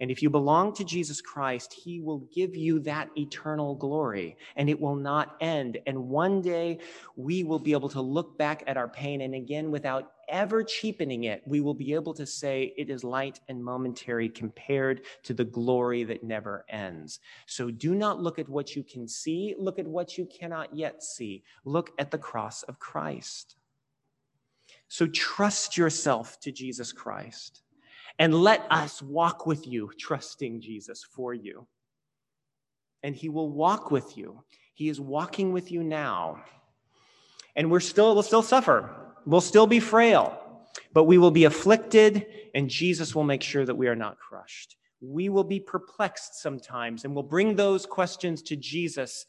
And 0.00 0.10
if 0.10 0.22
you 0.22 0.30
belong 0.30 0.72
to 0.76 0.84
Jesus 0.84 1.20
Christ, 1.20 1.74
he 1.74 2.00
will 2.00 2.20
give 2.34 2.56
you 2.56 2.78
that 2.80 3.10
eternal 3.18 3.74
glory 3.74 4.38
and 4.56 4.70
it 4.70 4.80
will 4.80 4.94
not 4.94 5.36
end. 5.42 5.76
And 5.86 6.08
one 6.08 6.40
day 6.40 6.78
we 7.16 7.42
will 7.42 7.58
be 7.58 7.72
able 7.72 7.88
to 7.90 8.00
look 8.00 8.38
back 8.38 8.62
at 8.66 8.76
our 8.78 8.88
pain 8.88 9.20
and 9.20 9.34
again, 9.34 9.70
without 9.70 10.12
ever 10.28 10.62
cheapening 10.62 11.24
it, 11.24 11.42
we 11.44 11.60
will 11.60 11.74
be 11.74 11.92
able 11.94 12.14
to 12.14 12.24
say 12.24 12.72
it 12.78 12.88
is 12.88 13.02
light 13.02 13.40
and 13.48 13.62
momentary 13.62 14.28
compared 14.28 15.02
to 15.24 15.34
the 15.34 15.44
glory 15.44 16.04
that 16.04 16.22
never 16.22 16.64
ends. 16.70 17.18
So 17.46 17.70
do 17.70 17.94
not 17.94 18.22
look 18.22 18.38
at 18.38 18.48
what 18.48 18.76
you 18.76 18.84
can 18.84 19.06
see, 19.08 19.54
look 19.58 19.78
at 19.78 19.86
what 19.86 20.16
you 20.16 20.26
cannot 20.26 20.74
yet 20.74 21.02
see. 21.02 21.42
Look 21.64 21.90
at 21.98 22.10
the 22.10 22.18
cross 22.18 22.62
of 22.62 22.78
Christ. 22.78 23.57
So 24.88 25.06
trust 25.06 25.76
yourself 25.76 26.40
to 26.40 26.52
Jesus 26.52 26.92
Christ 26.92 27.62
and 28.18 28.34
let 28.34 28.66
us 28.70 29.00
walk 29.00 29.46
with 29.46 29.66
you, 29.66 29.90
trusting 29.98 30.60
Jesus 30.60 31.04
for 31.04 31.34
you. 31.34 31.66
And 33.02 33.14
he 33.14 33.28
will 33.28 33.50
walk 33.50 33.90
with 33.90 34.16
you. 34.16 34.42
He 34.74 34.88
is 34.88 35.00
walking 35.00 35.52
with 35.52 35.70
you 35.70 35.82
now. 35.82 36.42
And 37.54 37.70
we're 37.70 37.80
still, 37.80 38.14
we'll 38.14 38.22
still 38.22 38.42
suffer. 38.42 38.90
We'll 39.26 39.40
still 39.40 39.66
be 39.66 39.80
frail, 39.80 40.40
but 40.92 41.04
we 41.04 41.18
will 41.18 41.30
be 41.30 41.44
afflicted, 41.44 42.26
and 42.54 42.70
Jesus 42.70 43.14
will 43.14 43.24
make 43.24 43.42
sure 43.42 43.66
that 43.66 43.74
we 43.74 43.88
are 43.88 43.96
not 43.96 44.18
crushed. 44.18 44.76
We 45.00 45.28
will 45.28 45.44
be 45.44 45.60
perplexed 45.60 46.40
sometimes, 46.40 47.04
and 47.04 47.14
we'll 47.14 47.24
bring 47.24 47.54
those 47.54 47.84
questions 47.84 48.42
to 48.42 48.56
Jesus 48.56 49.26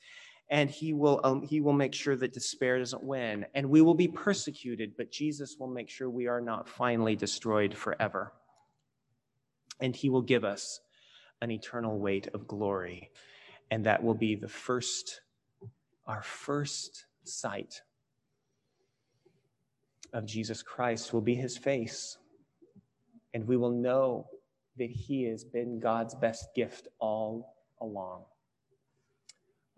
and 0.49 0.69
he 0.69 0.93
will 0.93 1.21
um, 1.23 1.41
he 1.43 1.61
will 1.61 1.73
make 1.73 1.93
sure 1.93 2.15
that 2.15 2.33
despair 2.33 2.79
doesn't 2.79 3.03
win 3.03 3.45
and 3.53 3.69
we 3.69 3.81
will 3.81 3.93
be 3.93 4.07
persecuted 4.07 4.93
but 4.97 5.11
jesus 5.11 5.57
will 5.59 5.67
make 5.67 5.89
sure 5.89 6.09
we 6.09 6.27
are 6.27 6.41
not 6.41 6.67
finally 6.67 7.15
destroyed 7.15 7.73
forever. 7.73 8.33
And 9.81 9.95
he 9.95 10.09
will 10.09 10.23
give 10.23 10.43
us 10.43 10.81
an 11.41 11.51
eternal 11.51 11.97
weight 11.97 12.27
of 12.33 12.47
glory 12.47 13.11
and 13.71 13.85
that 13.85 14.03
will 14.03 14.15
be 14.15 14.35
the 14.35 14.49
first 14.49 15.21
our 16.05 16.21
first 16.21 17.05
sight 17.23 17.81
of 20.11 20.25
jesus 20.25 20.63
christ 20.63 21.13
will 21.13 21.21
be 21.21 21.35
his 21.35 21.57
face 21.57 22.17
and 23.33 23.47
we 23.47 23.55
will 23.55 23.71
know 23.71 24.27
that 24.77 24.89
he 24.89 25.23
has 25.23 25.43
been 25.43 25.79
god's 25.79 26.15
best 26.15 26.47
gift 26.55 26.87
all 26.99 27.55
along. 27.79 28.23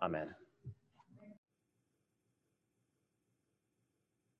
Amen 0.02 0.34